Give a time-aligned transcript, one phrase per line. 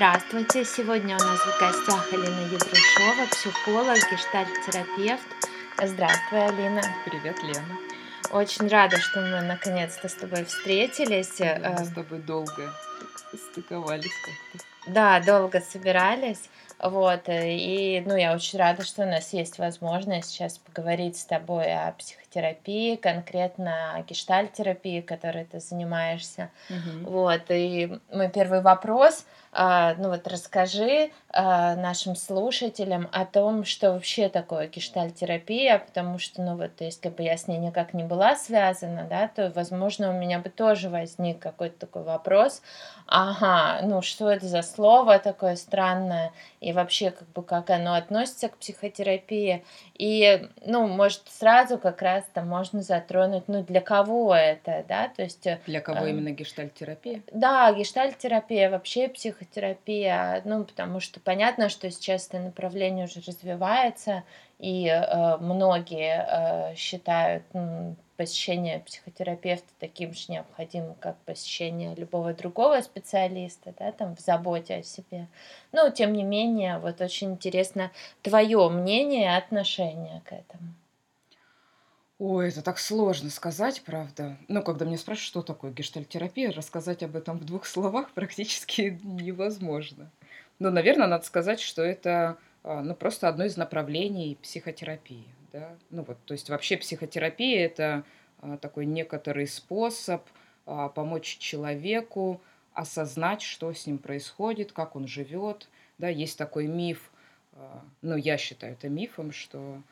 [0.00, 0.64] Здравствуйте!
[0.64, 5.26] Сегодня у нас в гостях Алина Еврушова, психолог, гештальт-терапевт.
[5.76, 6.80] Здравствуй, Алина.
[7.04, 7.76] Привет, Лена.
[8.30, 11.38] Очень рада, что мы наконец-то с тобой встретились.
[11.38, 12.72] Мы с тобой долго
[13.34, 14.66] стыковались как-то.
[14.86, 16.48] Да, долго собирались.
[16.82, 21.74] Вот, и, ну, я очень рада, что у нас есть возможность сейчас поговорить с тобой
[21.74, 22.29] о психотерапии,
[23.02, 26.50] конкретно о гештальтерапии, которой ты занимаешься.
[26.68, 27.04] Мгм.
[27.04, 33.92] Вот, и мой первый вопрос, а, ну вот расскажи а, нашим слушателям о том, что
[33.92, 38.36] вообще такое гештальтерапия, потому что, ну вот, если бы я с ней никак не была
[38.36, 42.62] связана, да, то, возможно, у меня бы тоже возник какой-то такой вопрос,
[43.06, 48.48] ага, ну что это за слово такое странное, и вообще, как бы, как оно относится
[48.48, 54.84] к психотерапии, и, ну, может, сразу как раз там можно затронуть, ну, для кого это,
[54.88, 55.46] да, то есть...
[55.46, 57.22] э, Для кого э, именно гештальт-терапия?
[57.32, 64.24] да, гештальт-терапия, вообще психотерапия, ну, потому что понятно, что сейчас это направление уже развивается,
[64.58, 66.26] и э, многие
[66.72, 74.14] э, считают м, посещение психотерапевта таким же необходимым, как посещение любого другого специалиста, да, там,
[74.14, 75.26] в заботе о себе.
[75.72, 77.90] Но, тем не менее, вот очень интересно
[78.20, 80.74] твое мнение и отношение к этому.
[82.20, 84.36] Ой, это так сложно сказать, правда.
[84.46, 90.10] Ну, когда меня спрашивают, что такое гештальт-терапия, рассказать об этом в двух словах практически невозможно.
[90.58, 95.24] Но, наверное, надо сказать, что это а, ну, просто одно из направлений психотерапии.
[95.50, 95.74] Да?
[95.88, 98.04] Ну, вот, то есть вообще психотерапия– это
[98.42, 100.22] а, такой некоторый способ
[100.66, 102.42] а, помочь человеку
[102.74, 105.70] осознать, что с ним происходит, как он живет.
[105.96, 106.10] Да?
[106.10, 107.10] Есть такой миф,
[108.02, 109.82] ну, я считаю это мифом, что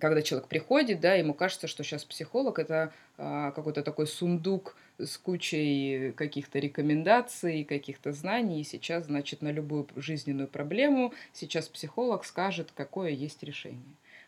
[0.00, 5.18] когда человек приходит, да, ему кажется, что сейчас психолог это а, какой-то такой сундук с
[5.18, 12.70] кучей каких-то рекомендаций, каких-то знаний, и сейчас, значит, на любую жизненную проблему сейчас психолог скажет,
[12.74, 13.82] какое есть решение.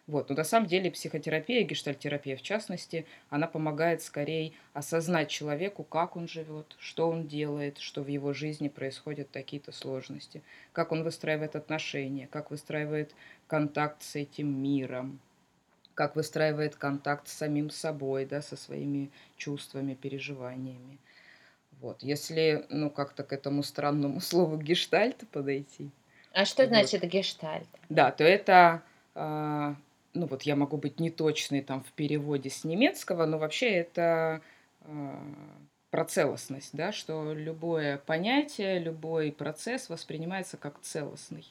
[0.06, 0.28] Вот.
[0.28, 6.28] Но на самом деле психотерапия, гештальтерапия в частности, она помогает скорее осознать человеку, как он
[6.28, 10.42] живет, что он делает, что в его жизни происходят такие-то сложности,
[10.72, 13.14] как он выстраивает отношения, как выстраивает
[13.46, 15.20] контакт с этим миром,
[15.94, 20.98] как выстраивает контакт с самим собой, да, со своими чувствами, переживаниями.
[21.80, 22.02] Вот.
[22.02, 25.90] Если, ну, как-то к этому странному слову гештальт подойти,
[26.32, 27.68] А что вот, значит гештальт?
[27.88, 28.82] да, то это,
[29.14, 29.76] а,
[30.14, 34.42] ну, вот я могу быть неточной там в переводе с немецкого, но вообще это
[34.82, 35.22] а,
[35.90, 41.46] про целостность, да, что любое понятие, любой процесс воспринимается как целостный.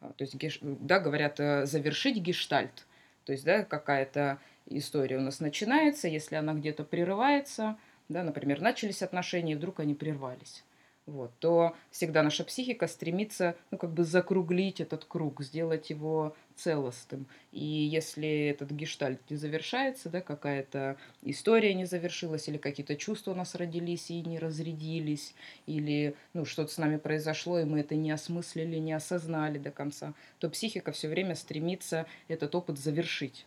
[0.00, 2.86] А, То есть, да, говорят, э, завершить гештальт.
[3.28, 7.76] То есть, да, какая-то история у нас начинается, если она где-то прерывается,
[8.08, 10.64] да, например, начались отношения, и вдруг они прервались,
[11.04, 17.26] вот, то всегда наша психика стремится, ну, как бы закруглить этот круг, сделать его целостным.
[17.52, 23.34] И если этот гештальт не завершается, да, какая-то история не завершилась, или какие-то чувства у
[23.34, 25.34] нас родились и не разрядились,
[25.66, 30.14] или, ну, что-то с нами произошло, и мы это не осмыслили, не осознали до конца,
[30.38, 33.46] то психика все время стремится этот опыт завершить.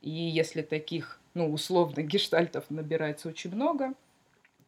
[0.00, 3.94] И если таких, ну, условно, гештальтов набирается очень много,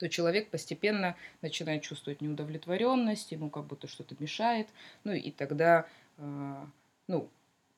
[0.01, 4.67] то человек постепенно начинает чувствовать неудовлетворенность, ему как будто что-то мешает.
[5.05, 5.87] Ну и тогда,
[6.17, 6.67] а,
[7.07, 7.29] ну,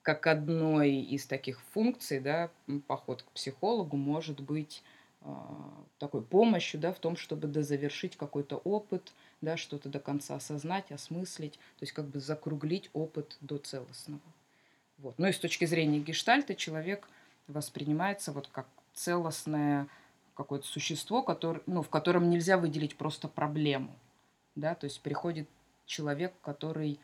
[0.03, 2.51] как одной из таких функций, да,
[2.87, 4.83] поход к психологу может быть
[5.21, 10.91] а, такой помощью, да, в том, чтобы дозавершить какой-то опыт, да, что-то до конца осознать,
[10.91, 14.21] осмыслить, то есть как бы закруглить опыт до целостного.
[14.99, 15.15] Вот.
[15.19, 17.09] Ну и с точки зрения гештальта человек
[17.47, 19.87] воспринимается вот как целостное
[20.35, 23.95] какое-то существо, который, ну, в котором нельзя выделить просто проблему.
[24.55, 24.75] Да?
[24.75, 25.49] То есть приходит
[25.87, 26.97] человек, который, э,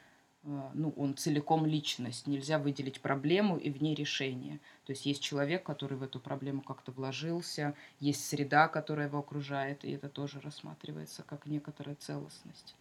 [0.75, 4.61] ну, он целиком личность, нельзя выделить проблему и в ней решение.
[4.87, 9.85] То есть есть человек, который в эту проблему как-то вложился, есть среда, которая его окружает,
[9.85, 12.77] и это тоже рассматривается как некоторая целостность.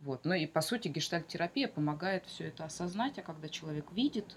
[0.00, 0.24] Вот.
[0.24, 4.36] Ну и по сути гештальт-терапия помогает все это осознать, а когда человек видит,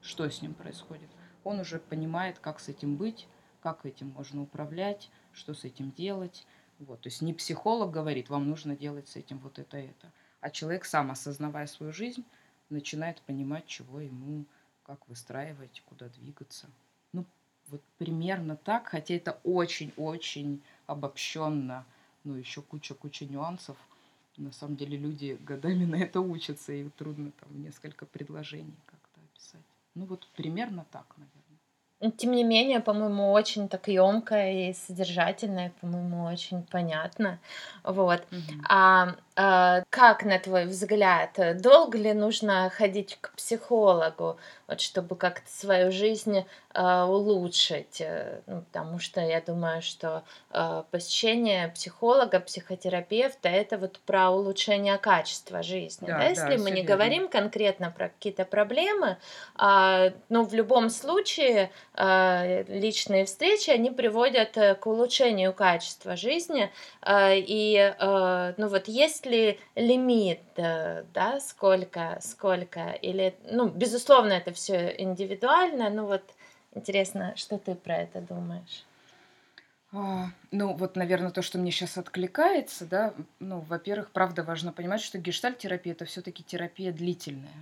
[0.00, 1.10] что с ним происходит,
[1.44, 3.28] он уже понимает, как с этим быть,
[3.62, 6.46] как этим можно управлять, что с этим делать.
[6.78, 7.02] Вот.
[7.02, 10.10] То есть не психолог говорит, вам нужно делать с этим вот это, это,
[10.44, 12.22] а человек сам, осознавая свою жизнь,
[12.68, 14.44] начинает понимать, чего ему,
[14.82, 16.66] как выстраивать, куда двигаться.
[17.14, 17.24] Ну,
[17.68, 21.86] вот примерно так, хотя это очень-очень обобщенно,
[22.24, 23.78] ну, еще куча-куча нюансов.
[24.36, 29.64] На самом деле люди годами на это учатся, и трудно там несколько предложений как-то описать.
[29.94, 32.12] Ну, вот примерно так, наверное.
[32.18, 37.38] Тем не менее, по-моему, очень так ёмко и содержательно, и, по-моему, очень понятно.
[37.82, 38.26] Вот.
[38.68, 44.38] А, а, как, на твой взгляд, э, долго ли нужно ходить к психологу,
[44.68, 48.00] вот чтобы как-то свою жизнь, а, улучшить?
[48.00, 54.98] Э, ну, потому что я думаю, что, а, посещение психолога, психотерапевта- это вот про улучшение
[54.98, 56.18] качества жизни, да.
[56.18, 56.88] Да, Если да, мы не верно.
[56.94, 59.18] говорим конкретно про какие-то проблемы,
[59.56, 66.72] а, но в любом случае, а, личные встречи, они приводят, э, к улучшению качества жизни.
[67.00, 74.32] А, и, а, ну вот есть ли лимит, э, да, сколько сколько или ну, безусловно,
[74.34, 76.22] это всё индивидуально, но вот
[76.74, 78.84] интересно, что ты про это думаешь?
[79.92, 85.00] А, ну, вот, наверно, то, что мне щас откликается, да, ну, во-первых, правда важно понимать,
[85.00, 87.54] что гештальт-терапия- это всё-таки терапия длительная.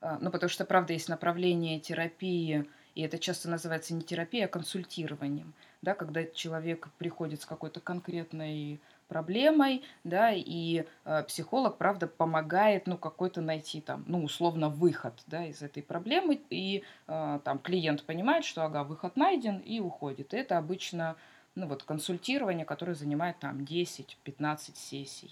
[0.00, 4.48] А, ну, потому что, правда, есть направление терапии, и это часто называется не терапией, а
[4.48, 8.80] консультированием, да, когда человек приходит с какой-то конкретной
[9.12, 15.44] проблемой, да, и, а, психолог, правда, помогает, ну, какой-то найти там, ну, условно, выход, да,
[15.44, 16.40] из этой проблемы.
[16.48, 20.32] И, а, там клиент понимает, что, ага, выход найден, и уходит.
[20.32, 21.16] Это обычно,
[21.54, 25.30] ну, вот консультирование, которое занимает там 10-15 сессий.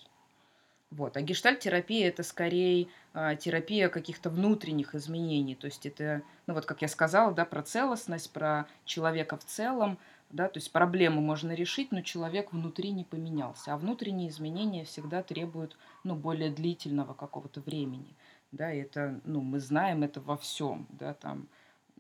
[0.91, 1.17] Вот.
[1.17, 5.55] А гештальт-терапия- это скорей, а, терапия каких-то внутренних изменений.
[5.55, 9.99] То есть это, ну, вот как я сказала, да, про целостность, про человека в целом,
[10.31, 10.49] да.
[10.49, 13.75] То есть проблему можно решить, но человек внутри не поменялся.
[13.75, 18.15] А внутренние изменения всегда требуют, ну, более длительного какого-то времени,
[18.53, 18.73] да.
[18.73, 21.49] И это, ну, мы знаем это во всём, да, там.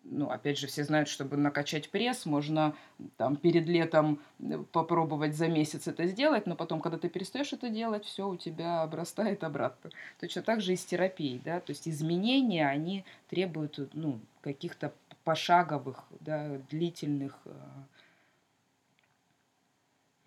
[0.05, 2.75] Ну, опять же, все знают, чтобы накачать пресс, можно,
[3.19, 7.71] там, перед летом, м, попробовать за месяц это сделать, но потом, когда ты перестаешь это
[7.71, 9.91] делать, всё у тебя обрастает обратно.
[10.21, 11.61] Точно так же и с терапией, да.
[11.61, 14.93] То есть изменения, они требуют, э, ну, каких-то
[15.25, 17.87] пошаговых, да, длительных, м,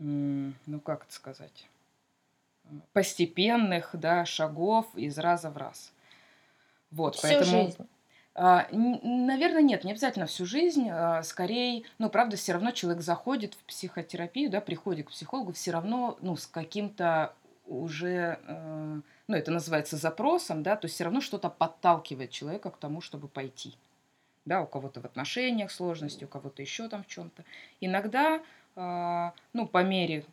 [0.03, 1.67] ну, как это сказать,
[2.93, 5.93] постепенных, да, шагов из раза в раз.
[6.91, 7.87] Вот, Всю поэтому, жизнь.
[8.35, 10.89] а, н наверно, нет, не обязательно всю жизнь.
[10.91, 15.71] А, скорей, ну, правда, всё равно человек заходит в психотерапию, да, приходит к психологу всё
[15.73, 17.33] равно, ну, с каким-то
[17.67, 20.75] уже, э, ну, это называется запросом, да.
[20.77, 23.75] То есть всё равно что-то подталкивает человека к тому, чтобы пойти.
[24.45, 27.43] Да, у кого-то в отношениях сложности, у кого-то ещё там в чём-то.
[27.81, 28.41] Иногда,
[28.75, 30.25] ну, по мере,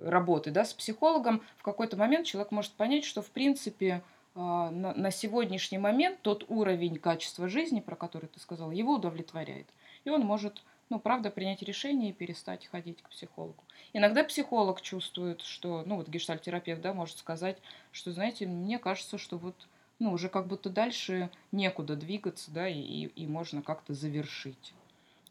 [0.00, 4.02] работы, да, с психологом, в какой-то момент человек может понять, что, в принципе,
[4.34, 9.66] а, на сегодняшний момент тот уровень качества жизни, про который ты сказала, его удовлетворяет.
[10.04, 13.62] И он может, ну, правда, принять решение и перестать ходить к психологу.
[13.92, 17.58] Иногда психолог чувствует, что, ну, вот гештальт-терапевт, да, может сказать,
[17.92, 19.54] что, знаете, мне кажется, что вот,
[20.00, 24.74] ну, уже как будто дальше некуда двигаться, да, и и можно как-то завершить.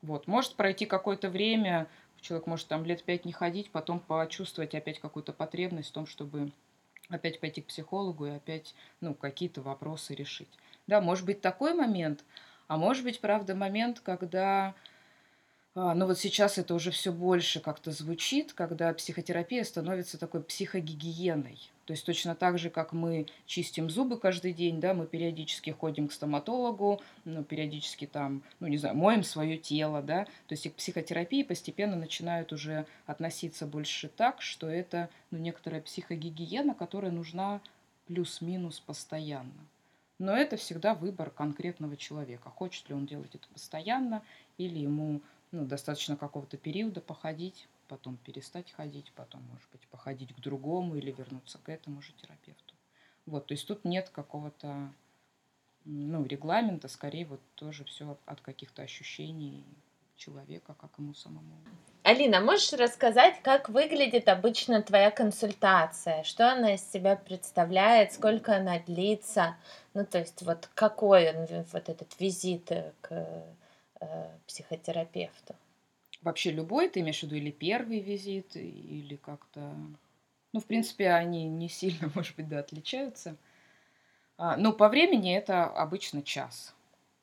[0.03, 0.27] Вот.
[0.27, 1.88] Может пройти какое-то время,
[2.21, 6.51] человек может там лет 5 не ходить, потом почувствовать опять какую-то потребность в том, чтобы
[7.09, 10.50] опять пойти к психологу и опять, ну, какие-то вопросы решить.
[10.88, 12.23] Да, может быть такой момент,
[12.67, 14.75] а может быть, правда, момент, когда,
[15.75, 21.59] а, ну, вот сейчас это уже всё больше как-то звучит, когда психотерапия становится такой психогигиеной.
[21.85, 26.07] То есть точно так же, как мы чистим зубы каждый день, да, мы периодически ходим
[26.07, 30.25] к стоматологу, ну, периодически там, ну, не знаю, моем своё тело, да.
[30.47, 35.81] То есть и к психотерапии постепенно начинают уже относиться больше так, что это, ну, некоторая
[35.81, 37.60] психогигиена, которая нужна
[38.08, 39.67] плюс-минус постоянно.
[40.19, 42.50] Но это всегда выбор конкретного человека.
[42.50, 44.22] Хочет ли он делать это постоянно
[44.58, 50.40] или ему, ну, достаточно какого-то периода походить, потом перестать ходить, потом, может быть, походить к
[50.40, 52.74] другому или вернуться к этому же терапевту.
[53.25, 54.92] Вот, то есть тут нет какого-то,
[55.86, 59.63] ну, регламента, скорее вот тоже всё от каких-то ощущений
[60.18, 61.56] человека, как ему самому.
[62.04, 66.24] Алина, можешь рассказать, как выглядит обычно твоя консультация?
[66.24, 68.12] Что она из себя представляет?
[68.12, 69.56] Сколько она длится?
[69.94, 71.32] Ну, то есть вот какой
[71.72, 73.46] вот этот визит, к,
[74.02, 75.56] э, психотерапевту?
[76.24, 79.75] Вообще любой, ты имеешь в виду или 1 визит, или как-то
[80.53, 83.38] Ну, в принципе, они не сильно, может быть, да, отличаются.
[84.38, 86.75] А, ну, по времени это обычно час.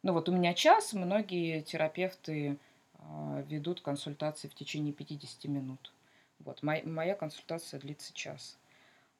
[0.03, 2.59] Ну, вот у меня час, многие терапевты,
[2.95, 5.93] а, ведут консультации в течение 50 минут.
[6.39, 8.59] Вот мой моя консультация длится час.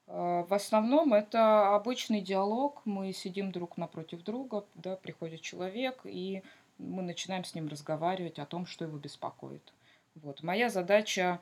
[0.07, 2.83] А, в основном это обычный диалог.
[2.85, 6.43] Мы сидим друг напротив друга, да, приходит человек, и
[6.81, 9.73] мы начинаем с ним разговаривать о том, что его беспокоит.
[10.15, 10.43] Вот.
[10.43, 11.41] Моя задача,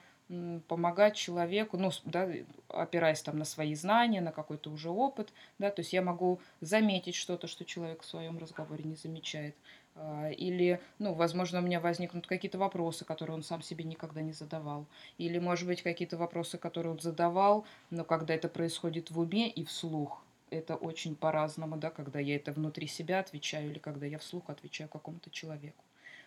[0.69, 2.29] помогать человеку, ну, да,
[2.69, 5.71] опираясь там на свои знания, на какой-то уже опыт, да.
[5.71, 9.57] То есть я могу заметить что-то, что человек в своём разговоре не замечает.
[10.01, 14.33] а, или, ну, возможно, у меня возникнут какие-то вопросы, которые он сам себе никогда не
[14.33, 14.87] задавал.
[15.19, 19.65] Или, может быть, какие-то вопросы, которые он задавал, но когда это происходит в уме и
[19.65, 24.51] вслух, это очень по-разному, да, когда я это внутри себя отвечаю или когда я вслух
[24.51, 25.85] отвечаю какому-то человеку.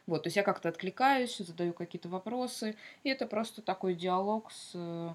[0.07, 4.71] Вот, то есть я как-то откликаюсь, задаю какие-то вопросы, и это просто такой диалог с
[4.73, 5.13] э,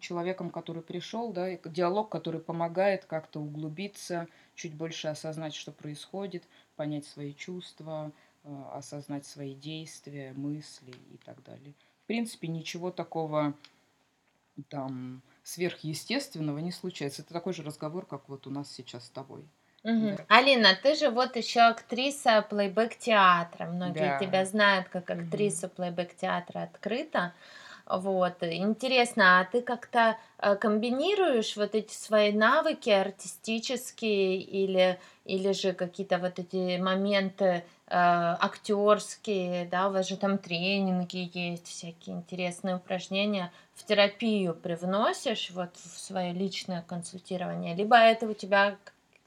[0.00, 6.44] человеком, который пришел, да, диалог, который помогает как-то углубиться, чуть больше осознать, что происходит,
[6.76, 8.10] понять свои чувства,
[8.44, 11.74] э, осознать свои действия, мысли и так далее.
[12.04, 13.54] В принципе, ничего такого
[14.68, 17.22] там сверхъестественного не случается.
[17.22, 19.44] Это такой же разговор, как вот у нас сейчас с тобой.
[19.84, 20.16] Мгм.
[20.16, 20.26] Да.
[20.28, 23.66] Алина, ты же вот еще актриса плейбэк театра.
[23.66, 27.32] Многие тебя знают как актрису плейбэк театра открыто.
[27.86, 28.42] Вот.
[28.42, 36.18] Интересно, а ты как-то э, комбинируешь вот эти свои навыки артистические или, или же какие-то
[36.18, 43.84] вот эти моменты актерские, да, у вас же там тренинги есть, всякие интересные упражнения, в
[43.84, 48.76] терапию привносишь вот в свое личное консультирование, либо это у тебя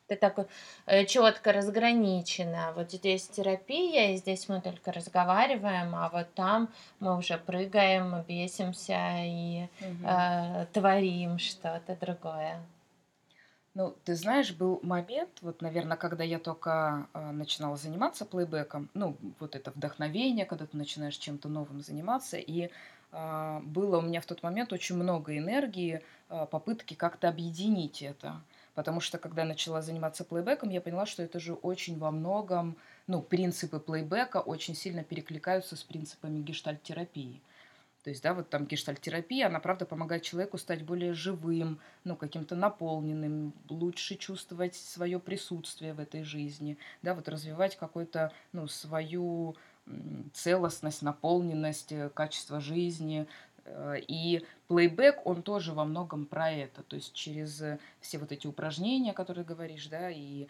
[0.10, 0.48] ты так
[0.88, 2.74] э, четко разграничено.
[2.76, 9.18] Вот здесь терапия, и здесь мы только разговариваем, а вот там мы уже прыгаем, бесимся
[9.20, 10.08] и угу.
[10.08, 12.60] э, творим что-то другое.
[13.76, 19.16] Ну, ты знаешь, был момент, вот, наверное, когда я только э, начинала заниматься плейбеком, ну,
[19.40, 22.72] вот это вдохновение, когда ты начинаешь чем-то новым заниматься, и
[23.12, 28.42] э, было у меня в тот момент очень много энергии, э, попытки как-то объединить это.
[28.74, 32.76] Потому что, когда начала заниматься плейбеком, я поняла, что это же очень во многом,
[33.08, 37.40] ну, принципы плейбека очень сильно перекликаются с принципами гештальт-терапии.
[38.04, 42.56] То есть, да, вот там гештальт-терапия, она, правда, помогает человеку стать более живым, ну, каким-то
[42.56, 49.56] наполненным, лучше чувствовать свое присутствие в этой жизни, да, вот развивать какую-то, ну, свою
[50.34, 53.28] целостность, наполненность, э, качество жизни,
[53.70, 56.84] Э, и плейбэк, он тоже во многом про это.
[56.84, 60.48] То есть через э, все вот эти упражнения, которые говоришь, да, и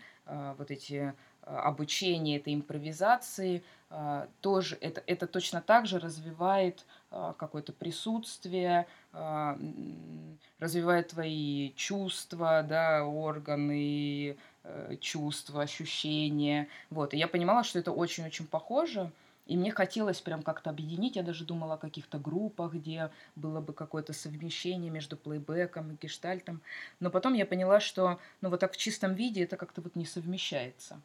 [0.57, 7.73] вот эти обучения этой импровизации, э, тоже это, это точно так же развивает э, какое-то
[7.73, 9.57] присутствие, э,
[10.59, 16.67] развивает твои чувства, да, органы, э, чувства, ощущения.
[16.89, 17.13] Вот.
[17.13, 19.11] И я понимала, что это очень-очень похоже.
[19.49, 21.15] И мне хотелось прям как-то объединить.
[21.15, 26.61] Я даже думала о каких-то группах, где было бы какое-то совмещение между плейбеком и гештальтом.
[26.99, 30.05] Но потом я поняла, что ну вот так в чистом виде это как-то вот не
[30.05, 31.01] совмещается.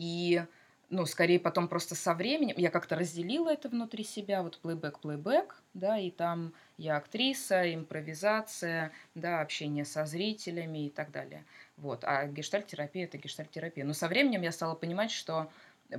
[0.00, 0.42] И
[0.88, 5.98] ну, скорее потом просто со временем, я как-то разделила это внутри себя, вот плейбэк-плейбэк, да,
[5.98, 11.44] и там я актриса, импровизация, да, общение со зрителями и так далее.
[11.76, 13.84] Вот, а гештальт-терапия– это гештальт-терапия.
[13.84, 15.52] Но со временем я стала понимать, что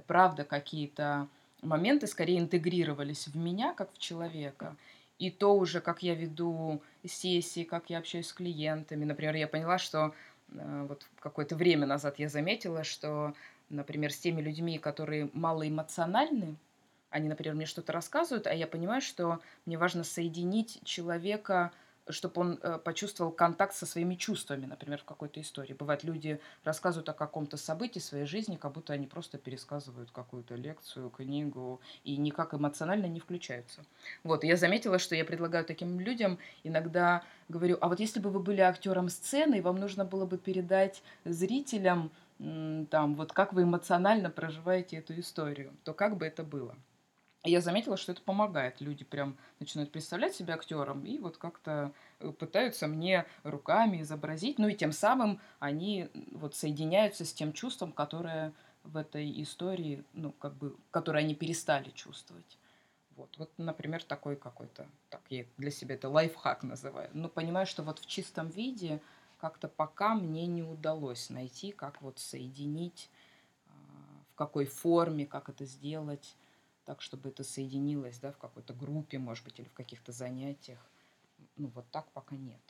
[0.07, 1.27] правда какие-то
[1.61, 4.75] моменты скорее интегрировались в меня, как в человека.
[5.19, 9.05] И то уже, как я веду сессии, как я общаюсь с клиентами.
[9.05, 10.15] Например, я поняла, что
[10.51, 13.35] э, вот какое-то время назад я заметила, что,
[13.71, 16.55] например, с теми людьми, которые малоэмоциональны,
[17.09, 21.71] они, например, мне что-то рассказывают, а я понимаю, что мне важно соединить человека
[22.09, 25.73] чтобы он э, почувствовал контакт со своими чувствами, например, в какой-то истории.
[25.73, 31.09] Бывает, люди рассказывают о каком-то событии своей жизни, как будто они просто пересказывают какую-то лекцию,
[31.09, 33.85] книгу, и никак эмоционально не включаются.
[34.23, 38.39] Вот, я заметила, что я предлагаю таким людям иногда говорю, а вот если бы вы
[38.39, 42.11] были актером сцены, вам нужно было бы передать зрителям,
[42.89, 46.75] там, вот как вы эмоционально проживаете эту историю, то как бы это было?
[47.43, 48.81] я заметила, что это помогает.
[48.81, 54.59] Люди прям начинают представлять себя актером и вот как-то э, пытаются мне руками изобразить.
[54.59, 60.31] Ну и тем самым они вот соединяются с тем чувством, которое в этой истории, ну,
[60.33, 62.57] как бы, которое они перестали чувствовать.
[63.15, 67.09] Вот, вот, например, такой какой-то, так, я для себя это лайфхак называю.
[67.13, 69.01] Но понимаю, что вот в чистом виде
[69.41, 73.09] как-то пока мне не удалось найти, как вот соединить,
[73.65, 73.71] а,
[74.31, 76.35] в какой форме, как это сделать
[76.85, 80.79] так, чтобы это соединилось, да, в какой-то группе, может быть, или в каких-то занятиях.
[81.57, 82.61] Ну, вот так пока нет.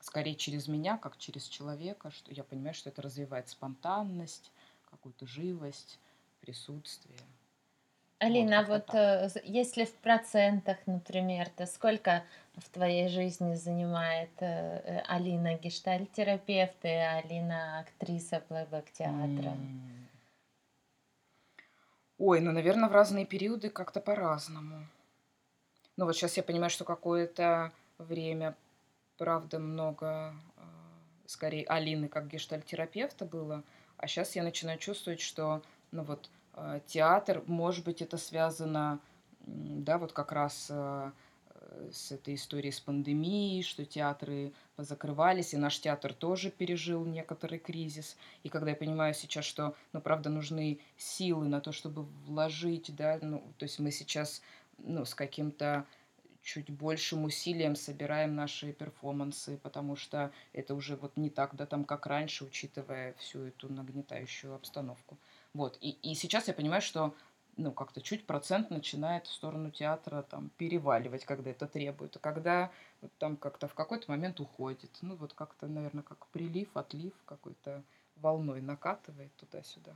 [0.00, 4.52] Скорее через меня, как через человека, что я понимаю, что это развивает спонтанность,
[4.90, 5.98] какую-то живость,
[6.42, 7.20] присутствие.
[8.20, 12.22] Алина, вот, вот э, если в процентах, например, то сколько
[12.54, 19.56] в твоей жизни занимает э, Алина гештальтерапевт и Алина актриса плейбэк-театра?
[19.56, 20.00] Mm.
[22.18, 24.86] Ой, ну, наверное, в разные периоды как-то по-разному.
[25.96, 28.54] Ну, вот сейчас я понимаю, что какое-то время,
[29.16, 30.60] правда, много, э,
[31.24, 33.62] скорее, Алины как гештальтерапевта было,
[33.96, 36.28] а сейчас я начинаю чувствовать, что ну вот
[36.86, 39.00] театр, может быть, это связано,
[39.46, 41.10] да, вот как раз э,
[41.92, 48.16] с этой историей с пандемией, что театры позакрывались, и наш театр тоже пережил некоторый кризис.
[48.42, 53.18] И когда я понимаю сейчас, что, ну, правда, нужны силы на то, чтобы вложить, да,
[53.22, 54.42] ну, то есть мы сейчас,
[54.78, 55.86] ну, с каким-то
[56.42, 61.84] чуть большим усилием собираем наши перформансы, потому что это уже вот не так, да, там,
[61.84, 65.18] как раньше, учитывая всю эту нагнетающую обстановку.
[65.54, 67.14] Вот, и, и сейчас я понимаю, что
[67.56, 72.70] ну, как-то чуть процент начинает в сторону театра там переваливать, когда это требует, а когда
[73.00, 74.90] вот, там как-то в какой-то момент уходит.
[75.02, 77.82] Ну, вот как-то, наверное, как прилив, отлив какой-то
[78.16, 79.94] волной накатывает туда-сюда.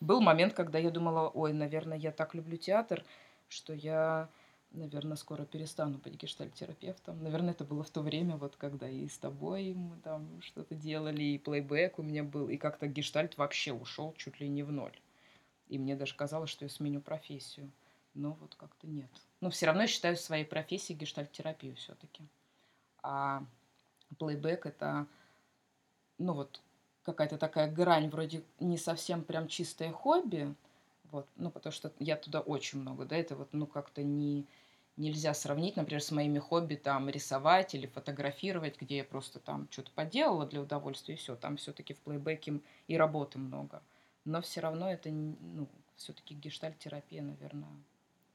[0.00, 3.04] Был момент, когда я думала, ой, наверное, я так люблю театр,
[3.48, 4.28] что я,
[4.70, 7.22] наверное, скоро перестану быть гештальтерапевтом.
[7.22, 11.22] Наверное, это было в то время, вот когда и с тобой мы там что-то делали,
[11.22, 14.98] и плейбэк у меня был, и как-то гештальт вообще ушел чуть ли не в ноль.
[15.68, 17.70] И мне даже казалось, что я сменю профессию.
[18.14, 19.10] Но вот как-то нет.
[19.40, 22.22] Но все равно я считаю своей профессией гештальт-терапию все-таки.
[23.02, 23.44] А
[24.18, 25.06] плейбэк это,
[26.18, 26.60] ну вот,
[27.02, 30.54] какая-то такая грань, вроде не совсем прям чистое хобби,
[31.10, 34.46] вот, ну, потому что я туда очень много, да, это вот, ну, как-то не,
[34.96, 39.90] нельзя сравнить, например, с моими хобби, там, рисовать или фотографировать, где я просто там что-то
[39.92, 43.82] поделала для удовольствия, и все, там все-таки в плейбеке и работы много
[44.26, 47.70] но все равно это, ну, все-таки гештальт-терапия, наверное,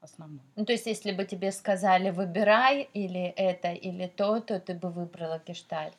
[0.00, 0.44] основное.
[0.56, 4.90] Ну, то есть, если бы тебе сказали, выбирай или это, или то, то ты бы
[4.90, 5.96] выбрала гештальт.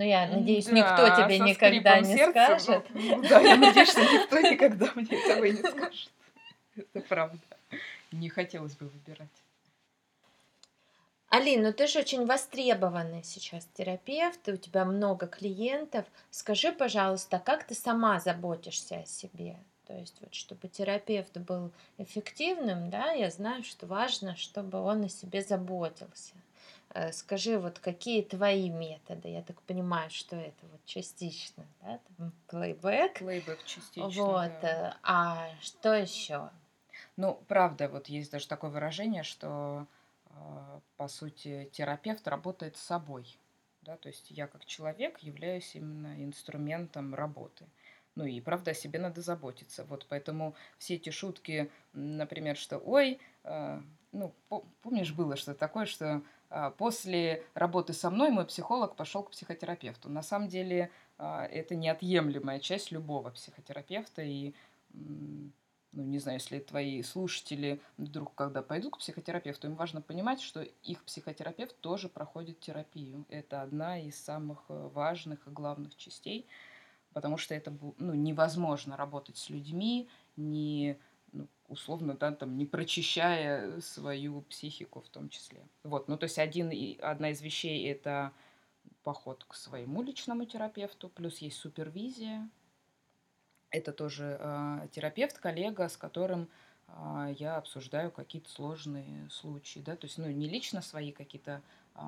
[0.00, 2.86] Но я надеюсь, да, никто тебе никогда не сердца, скажет.
[2.94, 6.10] Ну, да, я надеюсь, что никто никогда мне этого не скажет.
[6.74, 7.38] Это правда.
[8.10, 9.28] Не хотелось бы выбирать.
[11.28, 16.06] Алин, ну ты же очень востребованный сейчас терапевт, у тебя много клиентов.
[16.30, 19.58] Скажи, пожалуйста, как ты сама заботишься о себе?
[19.86, 25.08] То есть вот чтобы терапевт был эффективным, да, я знаю, что важно, чтобы он о
[25.10, 26.32] себе заботился.
[26.94, 29.28] Э, скажи, вот какие твои методы?
[29.28, 33.18] Я так понимаю, что это вот частично, да, там плейбэк.
[33.18, 34.08] Плейбэк частично.
[34.08, 34.90] Вот, да.
[34.90, 36.50] Э, а что еще?
[37.16, 39.86] Ну, правда, вот есть даже такое выражение, что
[40.40, 43.38] а, по сути, терапевт работает с собой.
[43.82, 43.96] Да?
[43.96, 47.66] То есть я как человек являюсь именно инструментом работы.
[48.16, 49.84] Ну и правда о себе надо заботиться.
[49.84, 53.80] Вот поэтому все эти шутки, например, что ой, э,
[54.12, 54.34] ну
[54.82, 56.20] помнишь было что такое, что э,
[56.78, 60.08] после работы со мной мой психолог пошел к психотерапевту.
[60.08, 64.54] На самом деле э, это неотъемлемая часть любого психотерапевта и
[65.92, 70.62] ну, не знаю, если твои слушатели вдруг, когда пойдут к психотерапевту, им важно понимать, что
[70.62, 73.24] их психотерапевт тоже проходит терапию.
[73.28, 76.46] Это одна из самых э, важных и главных частей,
[77.12, 80.96] потому что это ну, невозможно работать с людьми, не
[81.70, 85.66] условно, да, там, не прочищая свою психику в том числе.
[85.84, 88.32] Вот, ну, то есть один, одна из вещей– это
[89.02, 92.48] поход к своему личному терапевту, плюс есть супервизия,
[93.70, 96.48] это тоже э, терапевт, коллега, с которым
[96.88, 101.62] э, я обсуждаю какие-то сложные случаи, да, то есть, ну, не лично свои какие-то
[101.94, 102.00] э,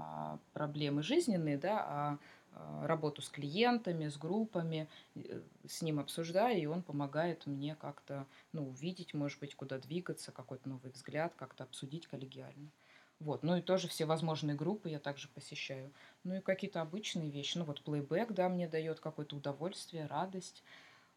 [0.53, 2.19] проблемы жизненные, да, а
[2.83, 8.69] работу с клиентами, с группами, э, с ним обсуждаю, и он помогает мне как-то, ну,
[8.69, 12.71] увидеть, может быть, куда двигаться, какой-то новый взгляд, как-то обсудить коллегиально.
[13.21, 15.93] Вот, ну и тоже все возможные группы я также посещаю.
[16.25, 17.57] Ну и какие-то обычные вещи.
[17.57, 20.65] Ну вот плейбэк, да, мне дает какое-то удовольствие, радость.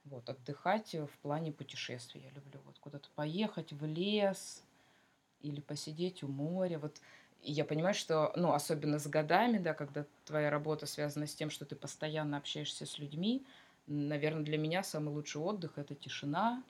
[0.04, 2.62] Вот, отдыхать в плане путешествий я люблю.
[2.66, 4.64] Вот куда-то поехать в лес
[5.42, 6.78] или посидеть у моря.
[6.78, 7.02] Вот
[7.42, 11.50] и я понимаю, что, ну, особенно с годами, да, когда твоя работа связана с тем,
[11.50, 13.44] что ты постоянно общаешься с людьми,
[13.88, 16.64] наверное, для меня самый лучший отдых– это тишина,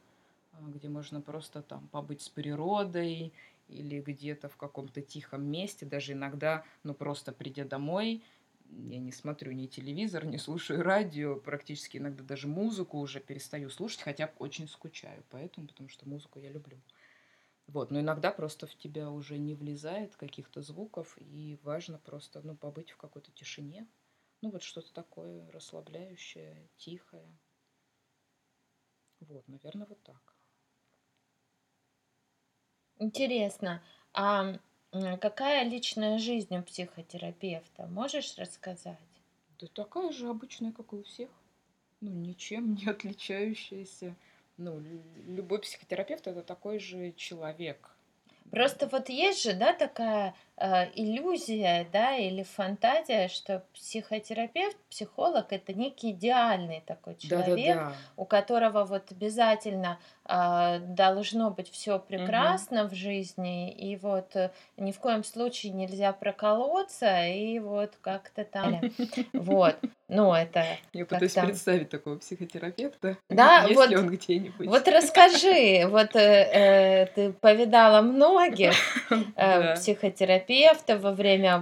[0.54, 3.32] а, где можно просто там побыть с природой
[3.70, 8.24] или где-то в каком-то тихом месте, даже иногда, ну, просто придя домой–
[8.72, 14.02] я не смотрю ни телевизор, не слушаю радио, практически иногда даже музыку уже перестаю слушать,
[14.02, 16.78] хотя очень скучаю поэтому, потому что музыку я люблю.
[17.68, 22.56] Вот, но иногда просто в тебя уже не влезает каких-то звуков, и важно просто, ну,
[22.56, 23.88] побыть в какой-то тишине.
[24.42, 27.38] Ну, вот что-то такое расслабляющее, тихое.
[29.20, 30.38] Вот, наверное, вот так.
[33.00, 33.82] Интересно.
[34.14, 34.56] А
[35.20, 37.86] Какая личная жизнь у психотерапевта?
[37.88, 38.98] Можешь рассказать?
[39.60, 41.30] Да такая же обычная, как и у всех.
[42.02, 44.16] Ну, ничем не отличающаяся.
[44.58, 44.82] Ну,
[45.28, 47.92] любой психотерапевт это такой же человек.
[48.52, 50.36] Просто вот есть же, да, такая
[50.96, 57.94] иллюзия, да, или фантазия, что психотерапевт, психолог- это некий идеальный такой человек, Да-да-да.
[58.18, 62.08] у которого вот обязательно, а, должно быть Мгм.
[62.08, 68.46] прекрасно в жизни, и вот, э, ни в коем случае нельзя проколоться, и вот как-то
[68.46, 68.82] там
[69.34, 69.76] Вот.
[70.08, 73.18] Ну, это Я пытаюсь как-то представить такого психотерапевта.
[73.30, 74.68] Да, Есть ли вот он где-нибудь?
[74.68, 76.20] вот расскажи, вот, э,
[76.54, 78.74] э, ты повидала многих,
[79.36, 79.76] э, Да.
[80.46, 81.56] Психотерапевтов во время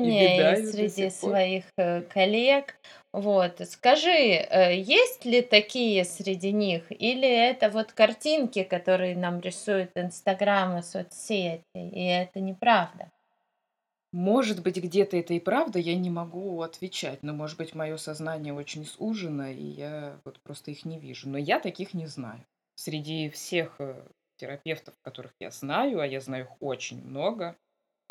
[0.00, 2.76] И обучения и до среди своих, э, коллег.
[3.12, 3.60] Вот.
[3.68, 10.78] Скажи, э, есть ли такие среди них, или это вот картинки, которые нам рисует "Инстаграм"
[10.78, 13.10] и соцсети, и это неправда?
[14.12, 17.22] Может быть, где-то это и правда, я не могу отвечать.
[17.22, 21.28] Но, может быть, моё сознание очень сужено, и я вот просто их не вижу.
[21.30, 22.44] Но я таких не знаю.
[22.74, 24.06] Среди всех, э,
[24.36, 27.56] терапевтов, которых я знаю, а я знаю их очень много,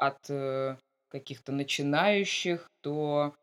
[0.02, 0.78] от, э,
[1.10, 3.36] каких-то начинающих до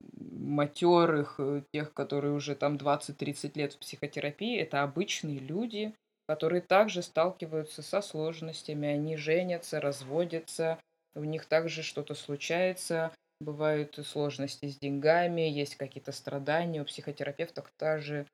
[0.00, 4.58] матёрых, э, тех, которые уже там 20-30 лет в психотерапии.
[4.60, 5.94] Это обычные люди,
[6.28, 8.88] которые также сталкиваются со сложностями.
[8.88, 10.78] Они женятся, разводятся,
[11.14, 16.82] у них также что-то случается, бывают сложности с деньгами, есть какие-то страдания.
[16.82, 18.26] У психотерапевтов также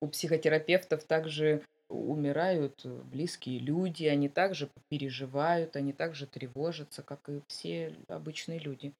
[0.00, 7.94] у психотерапевтов также умирают близкие люди, они также переживают, они также тревожатся, как и все
[8.08, 8.92] обычные люди.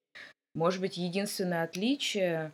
[0.55, 2.53] Может быть, единственное отличие,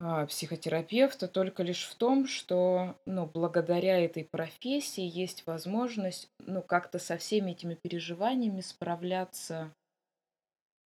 [0.00, 6.98] а, психотерапевта только лишь в том, что, ну, благодаря этой профессии есть возможность, ну, как-то
[6.98, 9.72] со всеми этими переживаниями справляться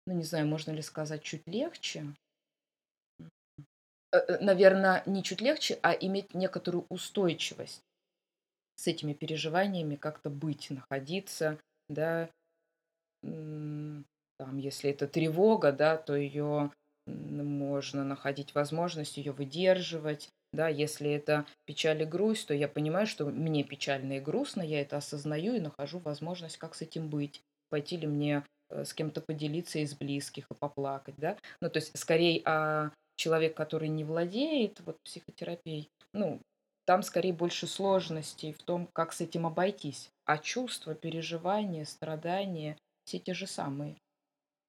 [0.06, 2.14] ну, не знаю, можно ли сказать, чуть легче.
[4.12, 7.82] Э, э, наверно, не чуть легче, а иметь некоторую устойчивость
[8.76, 11.58] с этими переживаниями как-то быть, находиться,
[11.88, 12.30] да.
[14.38, 16.16] Там, если это тревога, да, то
[17.06, 20.28] м, можно находить возможность её выдерживать.
[20.52, 24.80] Да, если это печаль и грусть, то я понимаю, что мне печально и грустно, я
[24.82, 27.42] это осознаю и нахожу возможность, как с этим быть.
[27.70, 31.36] Пойти ли мне, э, с кем-то поделиться из близких и поплакать, да.
[31.60, 36.40] Ну, то есть, скорей, а, человек, который не владеет вот психотерапией, ну,
[36.86, 40.10] там скорее больше сложностей в том, как с этим обойтись.
[40.24, 43.96] А чувства, переживания, страдания все те же самые.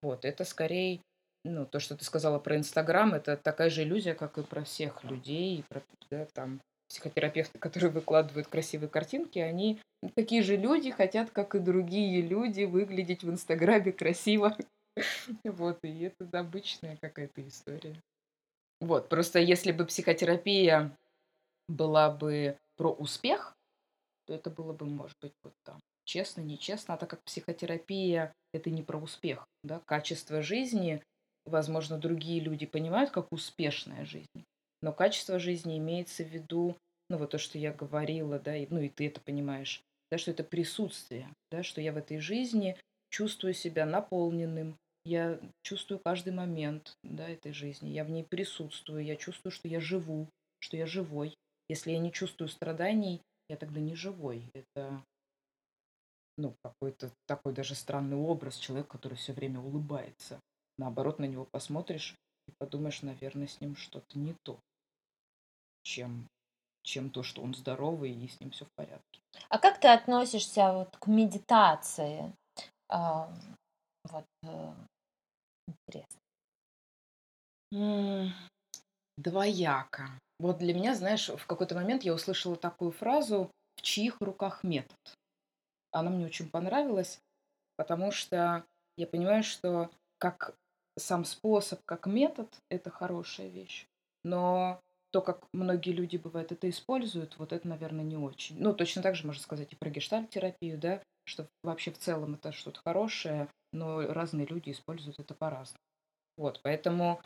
[0.01, 1.01] Вот это скорей,
[1.43, 5.03] ну, то, что ты сказала про "Инстаграм"- это такая же иллюзия, как и про всех
[5.03, 9.79] людей, и про, да, там психотерапевты, которые выкладывают красивые картинки, они
[10.15, 14.57] такие же люди, хотят, как и другие люди, выглядеть в "Инстаграме" красиво.
[15.43, 18.01] Вот, и это обычная какая-то история.
[18.79, 20.91] Вот, просто если бы психотерапия
[21.67, 23.55] была бы про успех,
[24.25, 26.93] то это было бы, может быть, вот там честно, нечестно.
[26.93, 31.03] А так как психотерапия- это не про успех, да, качество жизни,
[31.45, 34.45] возможно, другие люди понимают как успешная жизнь,
[34.81, 36.75] но качество жизни имеется в виду,
[37.09, 40.31] ну, вот то, что я говорила, да, и, ну, и ты это понимаешь, да, что
[40.31, 42.77] это присутствие, да, что я в этой жизни
[43.09, 49.15] чувствую себя наполненным, я чувствую каждый момент, да, этой жизни, я в ней присутствую, я
[49.15, 50.27] чувствую, что я живу,
[50.59, 51.33] что я живой.
[51.69, 54.49] Если я не чувствую страданий, я тогда не живой.
[54.53, 55.03] Это
[56.37, 60.39] ну, какой-то такой даже странный образ человека, который всё время улыбается.
[60.77, 62.15] Наоборот, на него посмотришь
[62.47, 64.59] и подумаешь: "Наверно, с ним что-то не то"
[65.83, 66.27] чем
[66.83, 69.21] чем то, что он здоровый и с ним всё в порядке.
[69.49, 72.33] А как ты относишься вот к медитации?
[72.89, 73.35] Ам,
[74.05, 74.73] вот, э,
[75.67, 76.19] интересно.
[79.17, 80.19] Двояко.
[80.39, 84.97] Вот для меня, знаешь, в какой-то момент я услышала такую фразу: "В чьих руках метод?"
[85.91, 87.19] Она мне очень понравилась,
[87.77, 88.65] потому что
[88.97, 90.55] я понимаю, что как
[90.97, 93.87] сам способ, как метод- это хорошая вещь,
[94.23, 98.59] но то, как многие люди, бывает, это используют, вот это, наверно, не очень.
[98.59, 102.51] Ну, точно так же можно сказать и про гештальт-терапию, да, что вообще в целом это
[102.51, 105.79] что-то хорошее, но разные люди используют это по-разному.
[106.37, 107.21] Вот, поэтому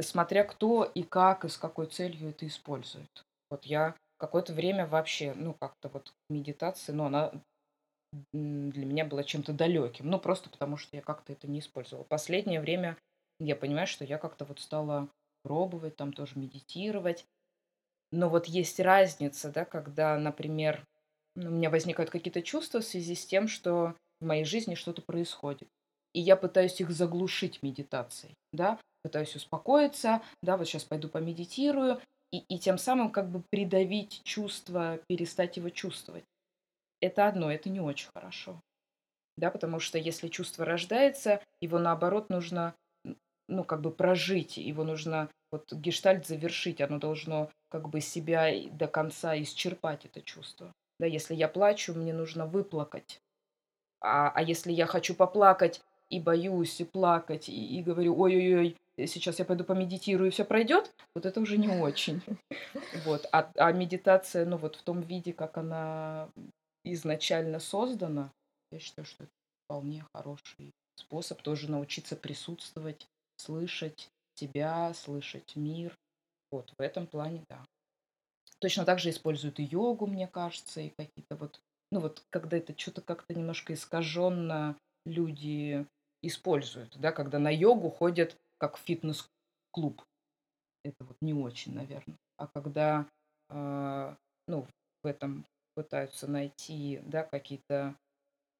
[0.00, 3.24] смотря кто и как, и с какой целью это использует.
[3.50, 7.32] Вот я какое-то время вообще, ну, как-то вот медитация, ну, она,
[8.32, 12.04] для меня была чем-то далёким, ну, просто потому что я как-то это не использовала.
[12.04, 12.96] Последнее время
[13.40, 15.08] я понимаю, что я как-то вот стала
[15.42, 17.26] пробовать там тоже медитировать.
[18.12, 20.84] Но вот есть разница, да, когда, например,
[21.34, 25.02] ну, у меня возникают какие-то чувства в связи с тем, что в моей жизни что-то
[25.02, 25.68] происходит,
[26.12, 28.78] и я пытаюсь их заглушить медитацией, да.
[29.04, 32.00] Пытаюсь успокоиться, да, вот щас пойду помедитирую,
[32.32, 36.24] и и тем самым как бы придавить чувство, перестать его чувствовать.
[37.00, 38.60] Это одно, это не очень хорошо.
[39.36, 42.74] Да, потому что если чувство рождается, его наоборот нужно,
[43.48, 48.86] ну, как бы прожить, его нужно вот гештальт завершить, оно должно как бы себя до
[48.88, 50.72] конца исчерпать, это чувство.
[50.98, 53.20] Да, если я плачу, мне нужно выплакать.
[54.00, 59.38] А, а если я хочу поплакать и боюсь и плакать, и, и говорю, ой-ой-ой, сейчас
[59.38, 62.22] я пойду помедитирую, и все пройдет, вот это уже не очень.
[63.04, 63.26] Вот.
[63.32, 66.28] А, а медитация, ну вот в том виде, как она
[66.84, 68.32] изначально создана,
[68.70, 69.32] я считаю, что это
[69.64, 75.96] вполне хороший способ тоже научиться присутствовать, слышать себя, слышать мир.
[76.50, 77.64] Вот в этом плане, да.
[78.60, 82.78] Точно так же используют и йогу, мне кажется, и какие-то вот, ну вот, когда это
[82.78, 85.86] что-то как-то немножко искаженно люди
[86.22, 90.02] используют, да, когда на йогу ходят как фитнес-клуб.
[90.84, 92.16] Это вот не очень, наверное.
[92.38, 93.06] А когда,
[93.50, 94.16] э,
[94.48, 94.66] ну,
[95.02, 97.94] в этом пытаются найти, да, какие-то,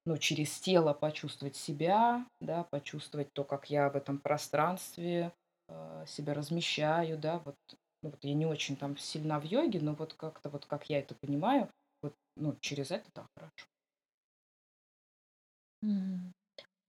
[0.05, 5.33] ну, через тело почувствовать себя, да, почувствовать то, как я в этом пространстве
[5.69, 7.55] э, себя размещаю, да, вот,
[8.03, 10.99] ну, вот я не очень там сильна в йоге, но вот как-то вот как я
[10.99, 11.69] это понимаю,
[12.03, 13.67] вот, ну, через это, да, хорошо.
[15.81, 16.33] Мгм.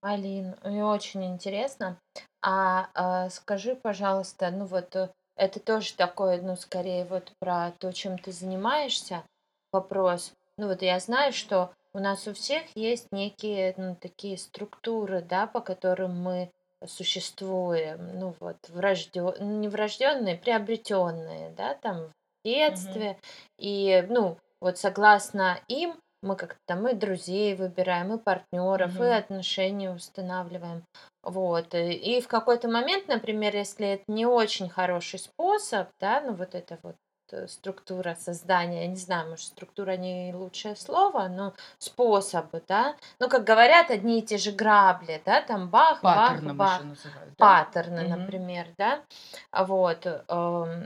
[0.01, 1.99] Алин, мне очень интересно.
[2.41, 7.91] А, а, скажи, пожалуйста, ну вот э, это тоже такое, ну, скорее вот про то,
[7.91, 9.23] чем ты занимаешься,
[9.71, 10.33] вопрос.
[10.57, 15.47] Ну вот я знаю, что у нас у всех есть некие, ну, такие структуры, да,
[15.47, 16.51] по которым мы
[16.85, 19.59] существуем, ну вот, врожден...
[19.59, 22.11] не врожденные, приобретенные, да, там в
[22.45, 23.17] детстве.
[23.57, 29.05] И, ну, вот согласно им мы как-то там и друзей выбираем, и партнеров, и Мгм.
[29.05, 30.83] отношения устанавливаем.
[31.23, 31.73] Вот.
[31.75, 36.55] э, И в какой-то момент, например, если это не очень хороший способ, да, ну вот
[36.55, 36.95] это вот
[37.31, 43.29] э, структура создания, я не знаю, может, структура не лучшее слово, но способы, да, ну,
[43.29, 47.35] как говорят, одни и те же грабли, да, там бах, бах, Паттерном еще бах, называют,
[47.37, 47.59] да?
[47.61, 48.09] паттерны, Мгм.
[48.09, 49.03] например, да,
[49.51, 50.85] вот, эм,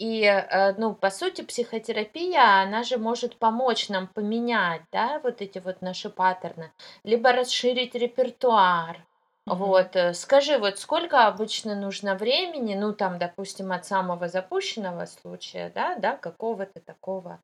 [0.00, 5.58] и, э, ну, по сути, психотерапия, она же может помочь нам поменять, да, вот эти
[5.58, 6.72] вот наши паттерны,
[7.04, 9.06] либо расширить репертуар.
[9.46, 15.70] Вот, э, скажи, вот сколько обычно нужно времени, ну, там, допустим, от самого запущенного случая,
[15.74, 17.40] да, да, какого-то такого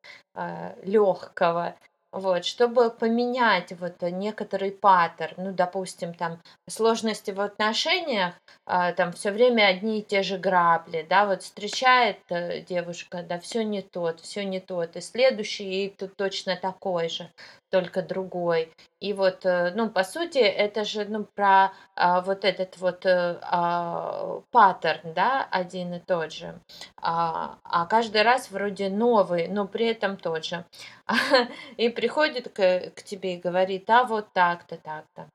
[0.83, 1.75] легкого,
[2.17, 9.31] вот, чтобы поменять вот некоторый паттерн, ну, допустим, там, сложности в отношениях, а, там все
[9.31, 14.21] время одни и те же грабли, да, вот встречает э, девушка, да, все не тот,
[14.21, 17.31] все не тот, и следующий и тут точно такой же,
[17.71, 18.73] только другой.
[19.01, 23.39] И вот, э, ну, по сути, это же, ну, про а, вот этот вот э,
[23.43, 26.59] а, паттерн, да, один и тот же,
[26.97, 30.65] а, а каждый раз вроде новый, но при этом тот же.
[31.77, 35.29] И приходит к, к тебе и говорит, а вот так-то, так-то.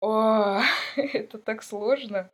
[0.00, 0.60] О,
[0.96, 2.30] это так сложно.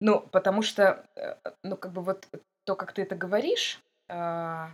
[0.00, 2.28] Ну, потому что, э, ну, как бы вот
[2.64, 4.70] то, как ты это говоришь, а,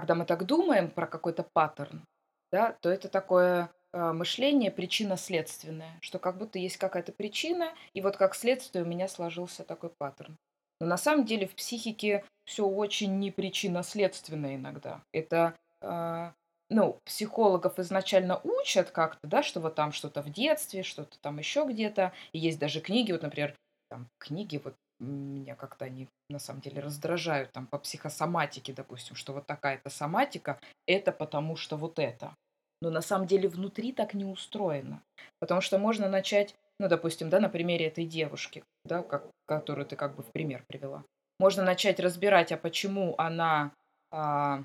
[0.00, 2.04] когда мы так думаем про какой-то паттерн,
[2.52, 8.16] да, то это такое а, мышление причинно-следственное, что как будто есть какая-то причина, и вот
[8.16, 10.36] как следствие у меня сложился такой паттерн.
[10.80, 15.02] Но на самом деле в психике все очень не причинно-следственно иногда.
[15.12, 16.34] Это, а,
[16.68, 21.64] ну, психологов изначально учат как-то, да, что вот там что-то в детстве, что-то там еще
[21.66, 22.12] где-то.
[22.32, 23.54] И есть даже книги, вот, например,
[23.88, 29.32] там книги вот меня как-то они на самом деле раздражают там по психосоматике, допустим, что
[29.32, 32.34] вот такая-то соматика, это потому что вот это.
[32.82, 35.02] Но на самом деле внутри так не устроено.
[35.38, 39.96] Потому что можно начать, ну, допустим, да, на примере этой девушки, да, как, которую ты
[39.96, 41.04] как бы в пример привела.
[41.38, 43.72] Можно начать разбирать, а почему она
[44.10, 44.62] а,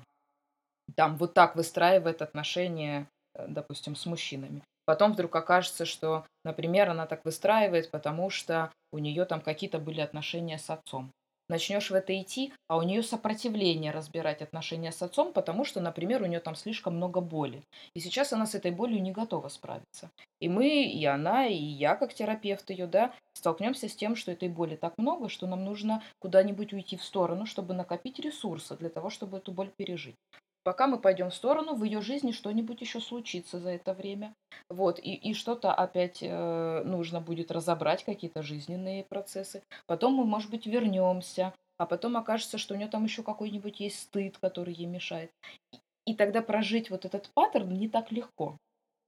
[0.94, 4.62] там вот так выстраивает отношения, э, допустим, с мужчинами.
[4.84, 10.00] Потом вдруг окажется, что, например, она так выстраивает, потому что у нее там какие-то были
[10.00, 11.12] отношения с отцом.
[11.48, 16.22] Начнешь в это идти, а у нее сопротивление разбирать отношения с отцом, потому что, например,
[16.22, 17.62] у нее там слишком много боли.
[17.94, 20.10] И сейчас она с этой болью не готова справиться.
[20.40, 24.48] И мы, и она, и я, как терапевт ее, да, столкнемся с тем, что этой
[24.48, 29.10] боли так много, что нам нужно куда-нибудь уйти в сторону, чтобы накопить ресурсы для того,
[29.10, 30.16] чтобы эту боль пережить.
[30.64, 34.34] Пока мы пойдем в сторону, в ее жизни что-нибудь еще случится за это время.
[34.68, 39.62] Вот, и, и что-то опять э, нужно будет разобрать, какие-то жизненные процессы.
[39.86, 44.00] Потом мы, может быть, вернемся, а потом окажется, что у нее там еще какой-нибудь есть
[44.00, 45.32] стыд, который ей мешает.
[45.72, 45.78] И,
[46.12, 48.56] и тогда прожить вот этот паттерн не так легко.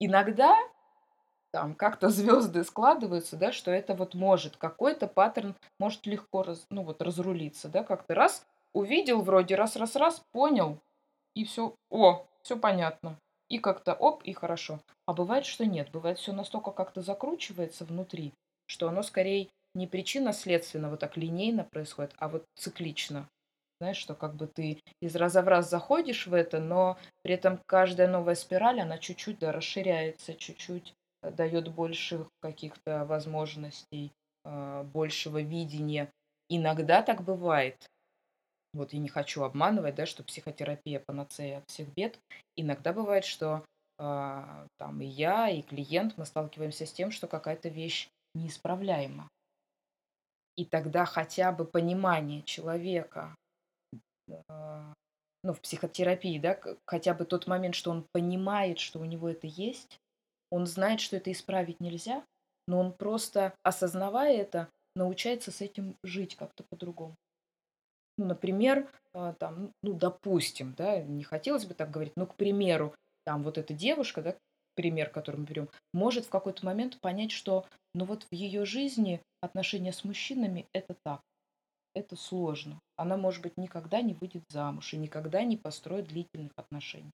[0.01, 0.57] Иногда
[1.53, 6.83] там как-то звезды складываются, да, что это вот может, какой-то паттерн может легко раз, ну
[6.83, 10.81] вот разрулиться, да, как-то раз увидел вроде, раз-раз-раз, понял,
[11.35, 11.75] и все.
[11.90, 12.27] О!
[12.42, 13.18] все понятно.
[13.49, 14.81] И как-то оп, и хорошо.
[15.07, 15.90] А бывает, что нет.
[15.90, 18.33] Бывает, все настолько как-то закручивается внутри,
[18.66, 23.29] что оно скорее не причинно-следственно вот так линейно происходит, а вот циклично.
[23.81, 27.61] Знаешь, что как бы ты из раза в раз заходишь в это, но при этом
[27.66, 34.12] каждая новая спираль, она чуть-чуть да, расширяется, чуть-чуть э, дает больше каких-то возможностей,
[34.44, 36.09] а, большего видения.
[36.49, 37.77] Иногда так бывает.
[38.75, 42.19] Вот я не хочу обманывать, да, что психотерапия панацея от всех бед.
[42.57, 43.65] Иногда бывает, что
[43.99, 49.29] а, там и я, и клиент, мы сталкиваемся с тем, что какая-то вещь неисправляема.
[50.57, 53.35] И тогда хотя бы понимание человека,
[54.49, 54.93] а,
[55.45, 59.47] ну, в психотерапии, да, хотя бы тот момент, что он понимает, что у него это
[59.47, 59.99] есть,
[60.51, 62.25] он знает, что это исправить нельзя,
[62.67, 67.15] но он просто, осознавая это, научается с этим жить как-то по-другому.
[68.16, 72.94] Ну, например, а, там, ну, допустим, да, не хотелось бы так говорить, но, к примеру,
[73.24, 74.37] там вот эта девушка, да,
[74.74, 79.22] пример, который мы берем, может в какой-то момент понять, что, ну вот в ее жизни
[79.40, 81.20] отношения с мужчинами это так,
[81.94, 82.81] это сложно.
[82.96, 87.11] Она, может быть, никогда не выйдет замуж и никогда не построит длительных отношений.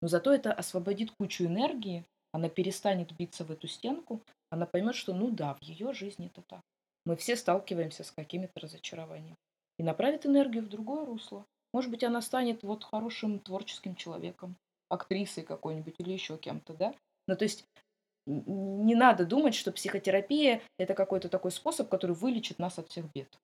[0.00, 5.14] Но зато это освободит кучу энергии, она перестанет биться в эту стенку, она поймет, что
[5.14, 6.60] ну да, в ее жизни это так.
[7.04, 9.36] Мы все сталкиваемся с какими-то разочарованиями.
[9.78, 11.46] И направит энергию в другое русло.
[11.72, 14.56] Может быть, она станет вот хорошим творческим человеком,
[14.88, 16.94] актрисой какой-нибудь или еще кем-то, да?
[17.26, 17.64] Ну, то есть
[18.26, 23.38] не надо думать, что психотерапия– это какой-то такой способ, который вылечит нас от всех бед.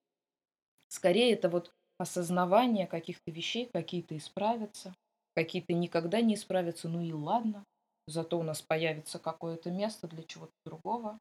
[0.88, 4.94] Скорее, это вот осознавание каких-то вещей, какие-то исправятся,
[5.34, 7.64] какие-то никогда не исправятся, ну и ладно.
[8.06, 11.18] Зато у нас появится какое-то место для чего-то другого.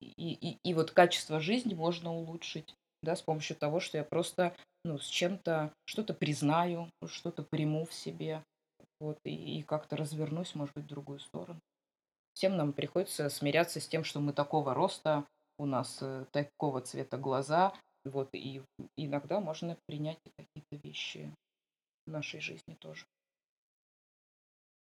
[0.00, 4.56] И, и, и вот качество жизни можно улучшить, да, с помощью того, что я просто,
[4.84, 8.42] ну, с чем-то, что-то признаю, что-то приму в себе,
[9.00, 11.60] вот, и, и как-то развернусь, может быть, в другую сторону.
[12.34, 15.24] Всем нам приходится смиряться с тем, что мы такого роста,
[15.58, 17.72] у нас э, такого цвета глаза,
[18.04, 18.62] вот, и
[18.96, 21.34] иногда можно принять какие-то вещи
[22.06, 23.04] в нашей жизни тоже.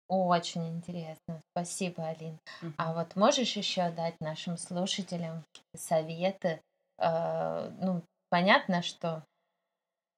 [0.08, 1.40] Очень интересно.
[1.52, 2.38] Спасибо, Алин.
[2.76, 5.44] А вот можешь еще дать нашим слушателям
[5.74, 6.60] советы?
[6.98, 9.24] Э, ну, понятно, что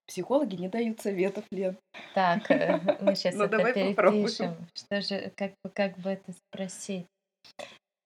[0.06, 1.78] Психологи не дают советов, Лен.
[2.14, 4.24] так, э, мы сейчас Ну, это давай попробуем.
[4.26, 4.56] перепишем.
[4.74, 7.06] Что же, как бы, как бы это спросить?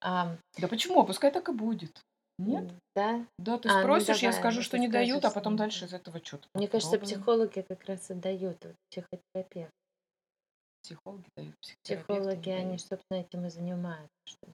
[0.00, 1.04] Да почему?
[1.04, 2.00] Пускай так и будет.
[2.38, 2.72] Нет?
[2.94, 3.26] да?
[3.40, 5.86] Да, ты А, ну спросишь, я скажу, ну что не дают, а потом что дальше
[5.86, 9.72] из этого что-то Мне кажется, психологи как раз и дают, вот, психотерапевт.
[10.84, 14.08] Психологи дают, Психологи, они, собственно, этим и занимаются.
[14.24, 14.52] что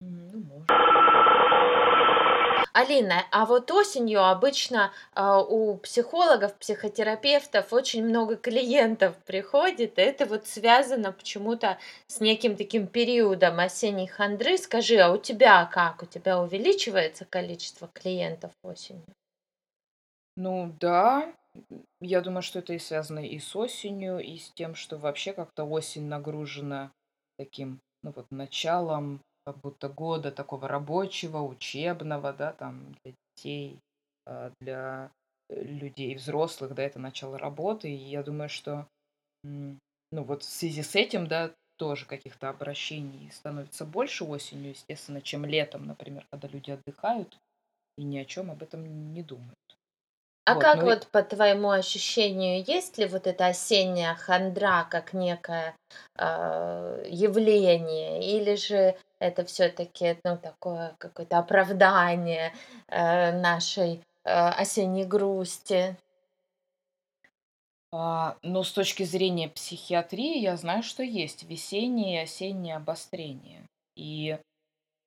[0.00, 0.68] Ну, может.
[2.74, 10.26] Алина, а вот осенью обычно а, у психологов, психотерапевтов очень много клиентов приходит, и это
[10.26, 14.58] вот связано почему-то с неким таким периодом осенней хандры.
[14.58, 16.02] Скажи, а у тебя как?
[16.02, 19.04] У тебя увеличивается количество клиентов осенью?
[20.36, 21.32] Ну да,
[22.00, 25.62] я думаю, что это и связано и с осенью, и с тем, что вообще как-то
[25.62, 26.90] осень нагружена
[27.38, 33.78] таким, ну вот, началом как будто года такого рабочего, учебного, да, там для детей,
[34.26, 35.10] а, для
[35.48, 37.90] э, людей взрослых, да, это начало работы.
[37.90, 38.86] И я думаю, что,
[39.44, 39.78] ну
[40.10, 45.86] вот в связи с этим, да, тоже каких-то обращений становится больше осенью, естественно, чем летом,
[45.86, 47.38] например, когда люди отдыхают
[47.98, 49.58] и ни о чем об этом не думают.
[50.46, 55.14] А Вот, как ну вот по твоему ощущению, есть ли вот эта осенняя хандра как
[55.14, 55.74] некое
[56.18, 58.94] а, явление, или же
[59.24, 62.52] это все-таки ну, такое какое-то оправдание
[62.88, 65.96] э, нашей э, осенней грусти?
[67.92, 73.62] А, но с точки зрения психиатрии я знаю, что есть весеннее и осеннее обострение.
[73.96, 74.38] И,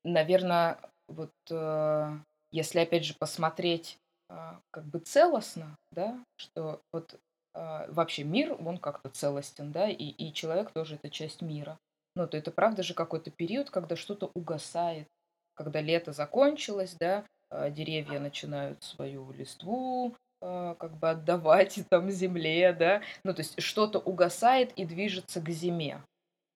[0.04, 2.18] наверное, вот э,
[2.52, 3.98] если опять же посмотреть
[4.30, 7.20] а, как бы целостно, да, что вот
[7.54, 11.78] а, вообще мир, он как-то целостен, да, и, и человек тоже это часть мира.
[12.18, 15.08] Ну, то это правда же какой-то период, когда что-то угасает,
[15.54, 22.74] когда лето закончилось, да, а, деревья начинают свою листву а, как бы отдавать там земле,
[22.74, 26.04] да, ну, то есть что-то угасает и движется к зиме.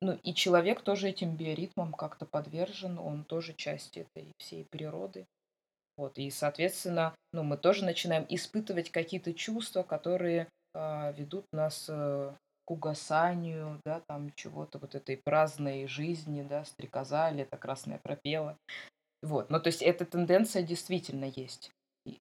[0.02, 5.28] Ну, и человек тоже этим биоритмом как-то подвержен, он тоже часть этой всей природы.
[5.96, 12.34] Вот, и, соответственно, ну, мы тоже начинаем испытывать какие-то чувства, которые а, ведут нас э,
[12.72, 18.58] угасанию, да, там чего-то вот этой праздной жизни, да, стрекоза, лето красное пропела.
[19.22, 21.70] Вот, ну, то есть эта тенденция действительно есть.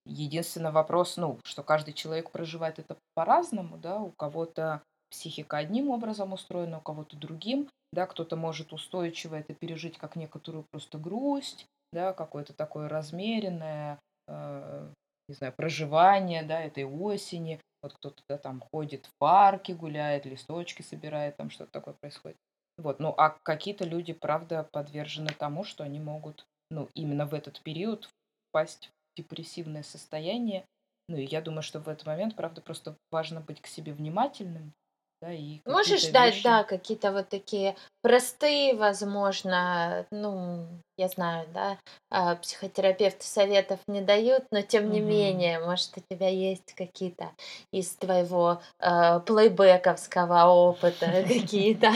[0.05, 6.33] Единственный вопрос, ну, что каждый человек проживает это по-разному, да, у кого-то психика одним образом
[6.33, 12.13] устроена, у кого-то другим, да, кто-то может устойчиво это пережить как некоторую просто грусть, да,
[12.13, 13.99] какое-то такое размеренное,
[14.29, 14.93] э,
[15.29, 17.61] не знаю, проживание, да, этой осени.
[17.83, 22.37] Вот кто-то да, там ходит в парке, гуляет, листочки собирает, там что-то такое происходит.
[22.77, 27.61] Вот, ну, а какие-то люди, правда, подвержены тому, что они могут, ну, именно в этот
[27.63, 28.09] период
[28.49, 30.65] впасть в депрессивное состояние.
[31.09, 34.73] Ну, и я думаю, что в этот момент, правда, просто важно быть к себе внимательным,
[35.21, 40.67] да, и Можешь дать, вещи да, какие-то вот такие простые, возможно, ну,
[40.97, 41.79] я знаю, да,
[42.11, 45.09] а, психотерапевты советов не дают, но тем не Мгм.
[45.09, 47.31] менее, может, у тебя есть какие-то
[47.73, 51.93] из твоего э, плейбековского опыта какие-то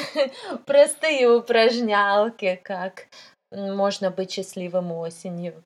[0.66, 3.06] простые упражнялки, как
[3.52, 5.62] можно быть счастливым осенью.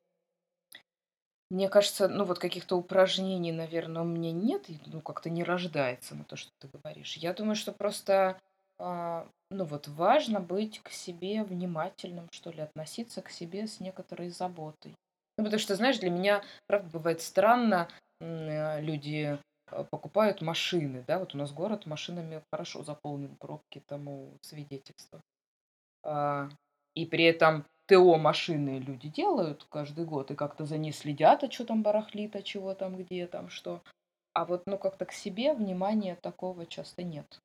[1.51, 6.15] Мне кажется, ну, вот каких-то упражнений, наверное, у меня нет, и, ну, как-то не рождается
[6.15, 7.17] на то, что ты говоришь.
[7.17, 8.39] Я думаю, что просто,
[8.79, 14.29] а, ну, вот важно быть к себе внимательным, что ли, относиться к себе с некоторой
[14.29, 14.95] заботой.
[15.37, 17.89] Ну, потому что, знаешь, для меня, правда, бывает странно,
[18.21, 19.37] э, люди
[19.71, 25.21] э, покупают машины, да, вот у нас город машинами хорошо заполнен, пробки тому свидетельство.
[26.03, 26.47] А,
[26.95, 31.49] и при этом ТО машины люди делают каждый год и как-то за ней следят, а
[31.49, 33.81] чё там барахлит, а чего там, где там, что.
[34.33, 37.41] А вот, ну, как-то к себе внимания такого часто нет.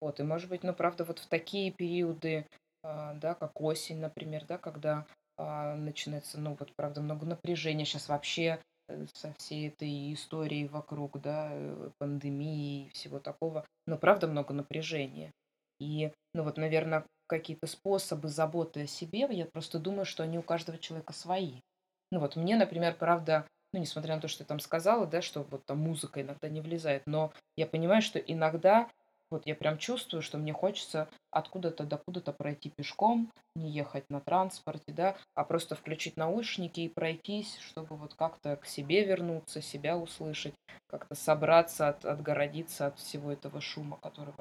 [0.00, 2.46] Вот, и, может быть, ну, правда, вот в такие периоды,
[2.84, 5.04] а, да, как осень, например, да, когда
[5.36, 7.84] а, начинается, ну, вот, правда, много напряжения.
[7.84, 13.98] Сейчас вообще э, со всей этой историей вокруг, да, э, пандемии и всего такого, ну,
[13.98, 15.32] правда, много напряжения.
[15.80, 20.42] И, ну, вот, наверное, какие-то способы заботы о себе, я просто думаю, что они у
[20.42, 21.54] каждого человека свои.
[22.10, 25.44] Ну, вот мне, например, правда, ну, несмотря на то, что я там сказала, да, что
[25.44, 28.90] вот там музыка иногда не влезает, но я понимаю, что иногда
[29.30, 34.20] вот я прям чувствую, что мне хочется откуда-то до куда-то пройти пешком, не ехать на
[34.20, 39.96] транспорте, да, а просто включить наушники и пройтись, чтобы вот как-то к себе вернуться, себя
[39.96, 40.54] услышать,
[40.86, 44.34] как-то собраться, от, отгородиться от всего этого шума, который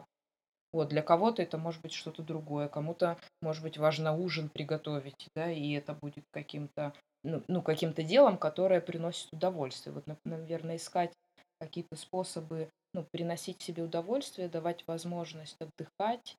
[0.74, 5.51] вот, для кого-то это может быть что-то другое, кому-то, может быть, важно ужин приготовить, да,
[5.51, 6.93] и это будет каким-то,
[7.24, 9.93] ну, ну, каким-то делом, которое приносит удовольствие.
[9.93, 11.13] Вот, наверное, искать
[11.59, 16.36] какие-то способы, ну, приносить себе удовольствие, давать возможность отдыхать,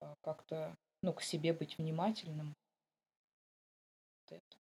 [0.00, 2.54] а, как-то, ну, к себе быть внимательным.
[4.26, 4.58] Вот это.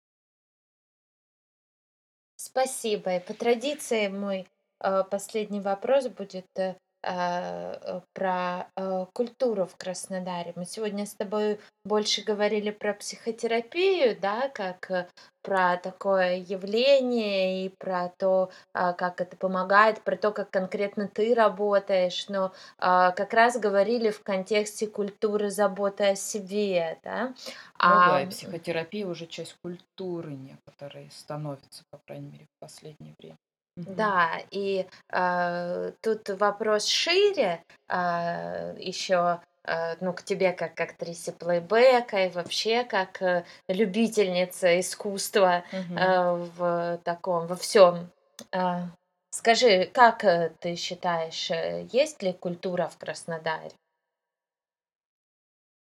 [2.38, 3.18] Спасибо.
[3.18, 4.48] И по традиции мой
[4.80, 10.54] э, последний вопрос будет э, про э, культуру в Краснодаре.
[10.56, 15.08] Мы сегодня с тобой больше говорили про психотерапию, да, как э,
[15.42, 21.34] про такое явление и про то, а, как это помогает, про то, как конкретно ты
[21.34, 27.30] работаешь, но а, как раз говорили в контексте культуры заботы о себе, да.
[27.30, 27.34] Ну
[27.80, 33.38] да, и А психотерапия уже часть культуры некоторой становится, по крайней мере, в последнее время.
[33.86, 41.32] Да, и, а, тут вопрос шире, а, еще, а, ну, к тебе как к актрисе
[41.32, 45.98] плейбека и вообще как, э, любительнице искусства, Мгм.
[45.98, 48.10] а, в таком, во всем.
[48.52, 48.84] А,
[49.32, 53.72] скажи, как, э, ты считаешь, э, есть ли культура в Краснодаре?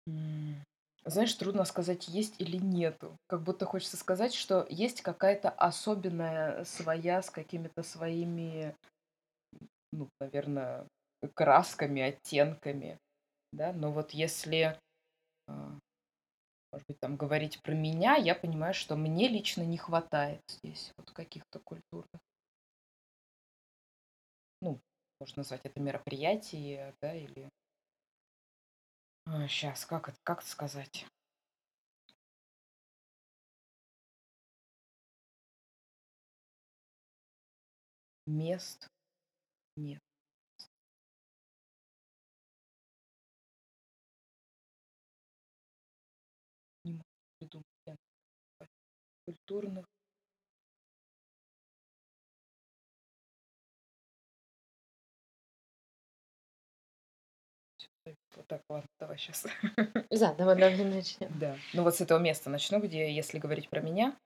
[0.08, 0.47] М,
[1.10, 3.16] знаешь, трудно сказать, есть или нету.
[3.28, 8.74] Как будто хочется сказать, что есть какая-то особенная своя с какими-то своими,
[9.92, 10.86] ну, наверно,
[11.34, 12.98] красками, оттенками,
[13.52, 13.72] да.
[13.72, 14.78] Но вот если,
[15.48, 15.78] а,
[16.72, 21.10] может быть, там говорить про меня, я понимаю, что мне лично не хватает здесь вот
[21.12, 22.20] каких-то культурных,
[24.60, 24.80] ну,
[25.20, 27.48] можно назвать это мероприятие, да, или,
[29.48, 31.06] сейчас как это как это сказать?
[38.26, 38.86] Мест
[39.76, 40.00] нет,
[46.84, 47.04] не могу
[47.38, 47.66] придумать
[49.24, 49.86] культурных
[58.38, 59.46] Вот так, ладно, давай сейчас.
[60.10, 61.28] Заново давай начнем.
[61.40, 61.56] Да.
[61.74, 64.16] Ну вот с этого места начну, где, если говорить про меня.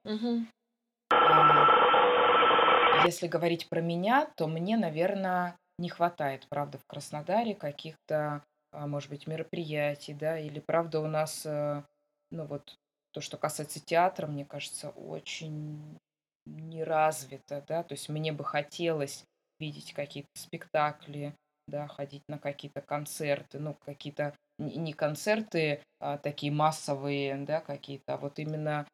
[1.10, 8.86] А, если говорить про меня, то мне, наверно, не хватает, правда, в Краснодаре каких-то, а,
[8.86, 11.82] может быть, мероприятий, да, или правда у нас, э,
[12.30, 12.76] ну вот
[13.12, 15.98] то, что касается театра, мне кажется, очень
[16.44, 17.82] не развито, да.
[17.82, 19.24] То есть мне бы хотелось
[19.58, 21.34] видеть какие-то спектакли,
[21.72, 28.16] да, ходить на какие-то концерты, ну, какие-то не концерты а такие массовые, да, какие-то, а
[28.18, 28.86] вот именно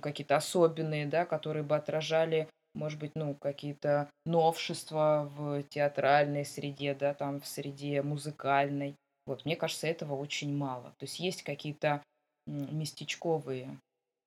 [0.00, 7.14] какие-то особенные, да, которые бы отражали, может быть, ну, какие-то новшества в театральной среде, да,
[7.14, 8.96] там, в среде музыкальной.
[9.26, 10.90] Вот, мне кажется, этого очень мало.
[10.98, 12.02] То есть есть какие-то
[12.46, 13.78] местечковые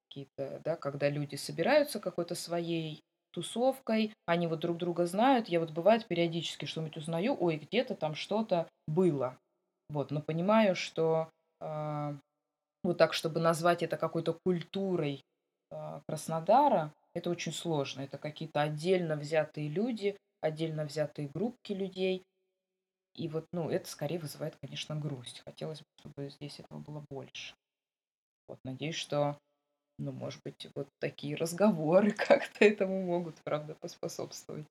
[0.07, 3.01] какие-то, да, когда люди собираются какой-то своей
[3.35, 5.47] тусовкой, они вот друг друга знают.
[5.49, 9.37] Я вот бывает периодически что-нибудь узнаю, ой, где-то там что-то было.
[9.89, 11.29] Вот, но понимаю, что
[11.61, 12.17] э,
[12.83, 15.21] вот так, чтобы назвать это какой-то культурой
[15.71, 18.01] э, Краснодара, это очень сложно.
[18.01, 22.23] Это какие-то отдельно взятые люди, отдельно взятые группки людей.
[23.15, 25.41] И вот, ну, это скорее вызывает, конечно, грусть.
[25.45, 27.53] Хотелось бы, чтобы здесь этого было больше.
[28.47, 29.37] Вот, надеюсь, что,
[29.97, 34.65] ну, может быть, вот такие разговоры как-то этому могут, правда, поспособствовать.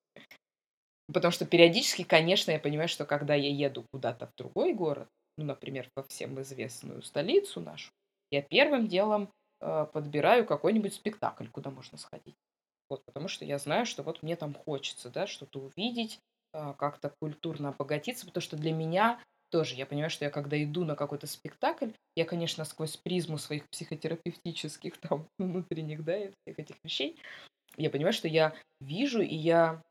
[1.13, 5.45] Потому что периодически, конечно, я понимаю, что когда я еду куда-то в другой город, ну,
[5.45, 7.93] например, во всем известную столицу нашу,
[8.31, 12.37] я первым делом э, подбираю какой-нибудь спектакль, куда можно сходить.
[12.89, 16.21] Вот, потому что я знаю, что вот мне там хочется, да, что-то увидеть,
[16.53, 19.21] э, как-то культурно обогатиться, потому что для меня
[19.51, 23.69] тоже, я понимаю, что я когда иду на какой-то спектакль, я, конечно, сквозь призму своих
[23.71, 27.19] психотерапевтических там внутренних, да, и всех этих вещей,
[27.77, 29.83] я понимаю, что я вижу, и я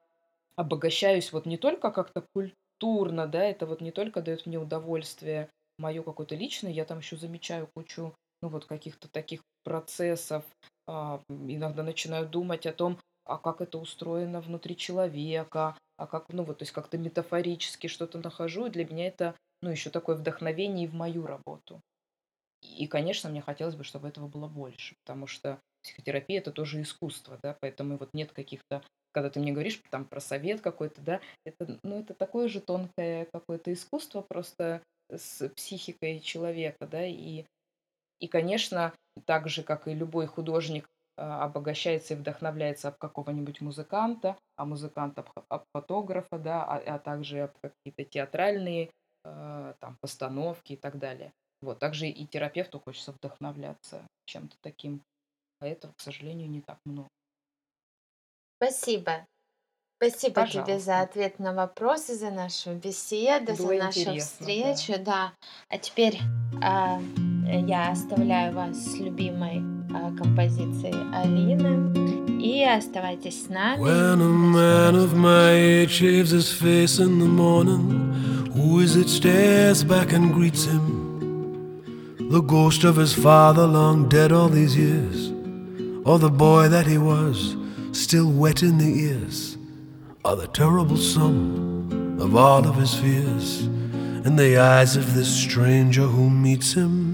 [0.55, 6.03] обогащаюсь вот не только как-то культурно, да, это вот не только дает мне удовольствие мое
[6.03, 10.43] какое-то личное, я там еще замечаю кучу, ну вот каких-то таких процессов,
[10.87, 16.43] а, иногда начинаю думать о том, а как это устроено внутри человека, а как, ну
[16.43, 20.85] вот, то есть как-то метафорически что-то нахожу, и для меня это, ну, еще такое вдохновение
[20.85, 21.81] и в мою работу.
[22.61, 27.39] И, конечно, мне хотелось бы, чтобы этого было больше, потому что психотерапия это тоже искусство,
[27.43, 28.83] да, поэтому вот нет каких-то
[29.13, 33.27] когда ты мне говоришь там про совет какой-то, да, это, ну, это такое же тонкое
[33.31, 37.45] какое-то искусство просто с психикой человека, да, и,
[38.19, 38.93] и, конечно,
[39.25, 45.45] так же, как и любой художник, обогащается и вдохновляется об какого-нибудь музыканта, а музыканта об,
[45.49, 48.89] об фотографа, да, а, а также об какие-то театральные
[49.23, 51.31] э, там постановки и так далее.
[51.61, 55.01] Вот, также и терапевту хочется вдохновляться чем-то таким,
[55.61, 57.07] а этого, к сожалению, не так много.
[58.57, 59.25] Спасибо.
[59.97, 65.33] Спасибо тебе за ответ на вопросы, за нашу беседу, за нашу встречу, да.
[65.69, 66.19] А теперь
[66.61, 66.99] а,
[67.66, 72.18] я оставляю вас с любимой а, композицией Алины.
[72.40, 73.80] И оставайтесь с нами.
[73.80, 79.08] When a man of my age shaves his face in the morning, who is it
[79.08, 80.98] stares back and greets him?
[82.30, 85.32] The ghost of his father, long dead all these years,
[86.04, 87.56] or the boy that he was
[87.92, 89.56] still wet in the ears,
[90.24, 93.62] are the terrible sum of all of his fears
[94.26, 97.11] in the eyes of this stranger who meets him.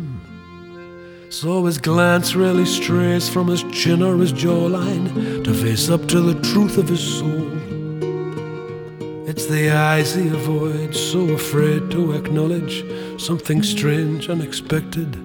[1.31, 6.21] So his glance rarely strays from his chin or his jawline to face up to
[6.21, 7.47] the truth of his soul.
[9.29, 12.83] It's the eyes he avoids, so afraid to acknowledge
[13.21, 15.17] something strange, unexpected,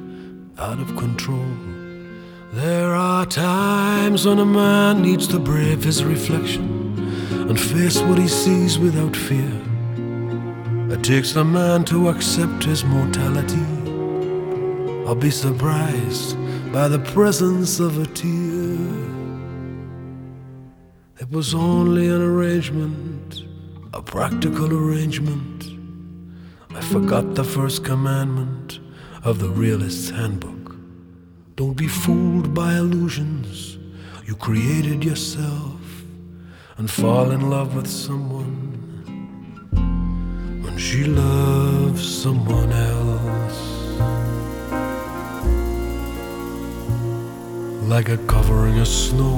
[0.58, 1.56] out of control.
[2.52, 6.98] There are times when a man needs to brave his reflection
[7.48, 9.58] and face what he sees without fear.
[10.90, 13.83] It takes a man to accept his mortality
[15.06, 16.36] or be surprised
[16.72, 18.78] by the presence of a tear.
[21.20, 23.44] It was only an arrangement,
[23.92, 25.66] a practical arrangement.
[26.74, 28.80] I forgot the first commandment
[29.22, 30.76] of the realist's handbook.
[31.56, 33.78] Don't be fooled by illusions
[34.26, 35.80] you created yourself
[36.78, 38.72] and fall in love with someone
[40.62, 43.73] when she loves someone else.
[47.86, 49.36] Like a covering of snow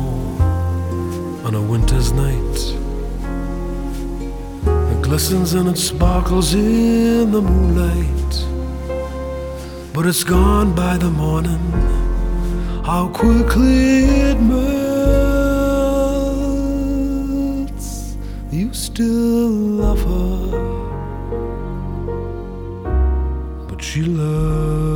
[1.44, 2.74] on a winter's night.
[4.92, 8.46] It glistens and it sparkles in the moonlight.
[9.92, 11.58] But it's gone by the morning
[12.84, 14.66] how quickly it melts.
[18.52, 19.50] You still
[19.82, 20.46] love her,
[23.68, 24.95] but she loves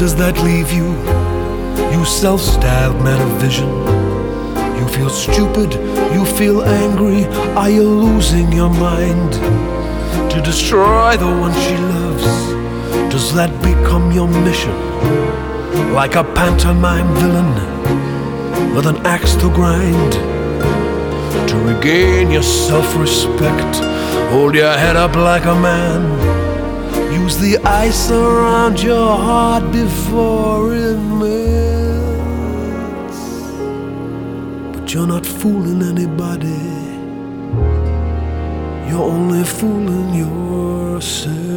[0.00, 0.88] does that leave you,
[1.92, 3.68] you self styled man of vision?
[4.78, 5.74] You feel stupid,
[6.14, 7.26] you feel angry.
[7.54, 9.32] Are you losing your mind
[10.32, 12.24] to destroy the one she loves?
[13.14, 14.90] Does that become your mission?
[15.94, 20.12] like a pantomime villain with an axe to grind.
[21.48, 23.76] To regain your self respect,
[24.30, 26.19] hold your head up like a man.
[27.22, 32.00] Use the ice around your heart before it melts.
[34.72, 36.62] But you're not fooling anybody,
[38.88, 41.50] you're only fooling yourself.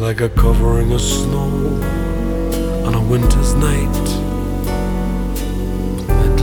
[0.00, 1.50] like a covering of snow
[2.86, 4.19] on a winter's night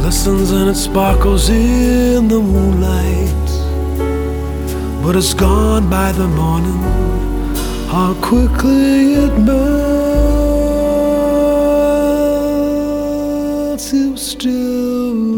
[0.07, 3.47] glistens and it sparkles in the moonlight.
[5.03, 6.81] But it's gone by the morning,
[7.91, 9.57] how quickly it melts,
[13.91, 15.36] you still.